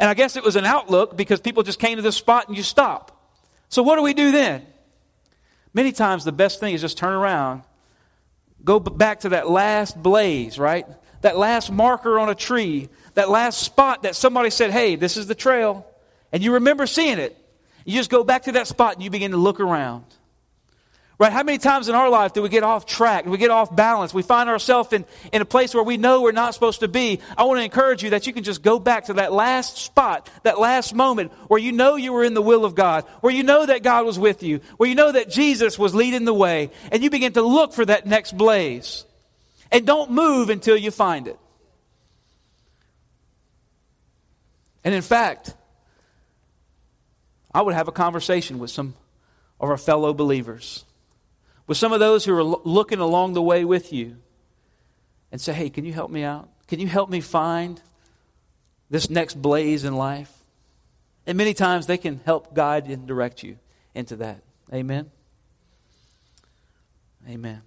And 0.00 0.10
I 0.10 0.14
guess 0.14 0.36
it 0.36 0.42
was 0.42 0.56
an 0.56 0.64
outlook 0.64 1.16
because 1.16 1.40
people 1.40 1.62
just 1.62 1.78
came 1.78 1.96
to 1.96 2.02
this 2.02 2.16
spot 2.16 2.48
and 2.48 2.56
you 2.56 2.64
stop. 2.64 3.32
So 3.68 3.82
what 3.84 3.96
do 3.96 4.02
we 4.02 4.14
do 4.14 4.32
then? 4.32 4.66
Many 5.72 5.92
times 5.92 6.24
the 6.24 6.32
best 6.32 6.58
thing 6.58 6.74
is 6.74 6.80
just 6.80 6.98
turn 6.98 7.14
around, 7.14 7.62
go 8.64 8.80
back 8.80 9.20
to 9.20 9.28
that 9.30 9.48
last 9.48 10.00
blaze, 10.02 10.58
right? 10.58 10.86
That 11.20 11.36
last 11.36 11.70
marker 11.70 12.18
on 12.18 12.28
a 12.28 12.34
tree, 12.34 12.88
that 13.14 13.28
last 13.28 13.60
spot 13.60 14.02
that 14.02 14.14
somebody 14.14 14.50
said, 14.50 14.70
hey, 14.70 14.96
this 14.96 15.16
is 15.16 15.26
the 15.26 15.34
trail, 15.34 15.86
and 16.32 16.42
you 16.42 16.54
remember 16.54 16.86
seeing 16.86 17.18
it, 17.18 17.36
you 17.84 17.94
just 17.94 18.10
go 18.10 18.22
back 18.22 18.44
to 18.44 18.52
that 18.52 18.66
spot 18.66 18.94
and 18.94 19.02
you 19.02 19.10
begin 19.10 19.30
to 19.30 19.36
look 19.36 19.60
around. 19.60 20.04
Right? 21.18 21.32
How 21.32 21.42
many 21.42 21.58
times 21.58 21.88
in 21.88 21.96
our 21.96 22.08
life 22.08 22.32
do 22.32 22.42
we 22.42 22.48
get 22.48 22.62
off 22.62 22.86
track? 22.86 23.24
Do 23.24 23.30
we 23.30 23.38
get 23.38 23.50
off 23.50 23.74
balance? 23.74 24.14
We 24.14 24.22
find 24.22 24.48
ourselves 24.48 24.92
in, 24.92 25.04
in 25.32 25.42
a 25.42 25.44
place 25.44 25.74
where 25.74 25.82
we 25.82 25.96
know 25.96 26.22
we're 26.22 26.30
not 26.30 26.54
supposed 26.54 26.80
to 26.80 26.86
be. 26.86 27.18
I 27.36 27.42
want 27.42 27.58
to 27.58 27.64
encourage 27.64 28.04
you 28.04 28.10
that 28.10 28.28
you 28.28 28.32
can 28.32 28.44
just 28.44 28.62
go 28.62 28.78
back 28.78 29.06
to 29.06 29.14
that 29.14 29.32
last 29.32 29.78
spot, 29.78 30.30
that 30.44 30.60
last 30.60 30.94
moment 30.94 31.32
where 31.48 31.58
you 31.58 31.72
know 31.72 31.96
you 31.96 32.12
were 32.12 32.22
in 32.22 32.34
the 32.34 32.42
will 32.42 32.64
of 32.64 32.76
God, 32.76 33.04
where 33.20 33.32
you 33.32 33.42
know 33.42 33.66
that 33.66 33.82
God 33.82 34.06
was 34.06 34.16
with 34.16 34.44
you, 34.44 34.60
where 34.76 34.88
you 34.88 34.94
know 34.94 35.10
that 35.10 35.28
Jesus 35.28 35.76
was 35.76 35.92
leading 35.92 36.24
the 36.24 36.32
way, 36.32 36.70
and 36.92 37.02
you 37.02 37.10
begin 37.10 37.32
to 37.32 37.42
look 37.42 37.72
for 37.72 37.84
that 37.84 38.06
next 38.06 38.36
blaze. 38.36 39.04
And 39.70 39.86
don't 39.86 40.10
move 40.10 40.50
until 40.50 40.76
you 40.76 40.90
find 40.90 41.28
it. 41.28 41.38
And 44.84 44.94
in 44.94 45.02
fact, 45.02 45.54
I 47.52 47.62
would 47.62 47.74
have 47.74 47.88
a 47.88 47.92
conversation 47.92 48.58
with 48.58 48.70
some 48.70 48.94
of 49.60 49.68
our 49.68 49.76
fellow 49.76 50.14
believers, 50.14 50.84
with 51.66 51.76
some 51.76 51.92
of 51.92 52.00
those 52.00 52.24
who 52.24 52.34
are 52.34 52.42
looking 52.42 53.00
along 53.00 53.34
the 53.34 53.42
way 53.42 53.64
with 53.64 53.92
you, 53.92 54.16
and 55.30 55.40
say, 55.40 55.52
hey, 55.52 55.68
can 55.68 55.84
you 55.84 55.92
help 55.92 56.10
me 56.10 56.22
out? 56.22 56.48
Can 56.68 56.80
you 56.80 56.86
help 56.86 57.10
me 57.10 57.20
find 57.20 57.82
this 58.88 59.10
next 59.10 59.40
blaze 59.40 59.84
in 59.84 59.94
life? 59.94 60.32
And 61.26 61.36
many 61.36 61.52
times 61.52 61.86
they 61.86 61.98
can 61.98 62.20
help 62.24 62.54
guide 62.54 62.86
and 62.86 63.06
direct 63.06 63.42
you 63.42 63.58
into 63.94 64.16
that. 64.16 64.40
Amen. 64.72 65.10
Amen. 67.28 67.60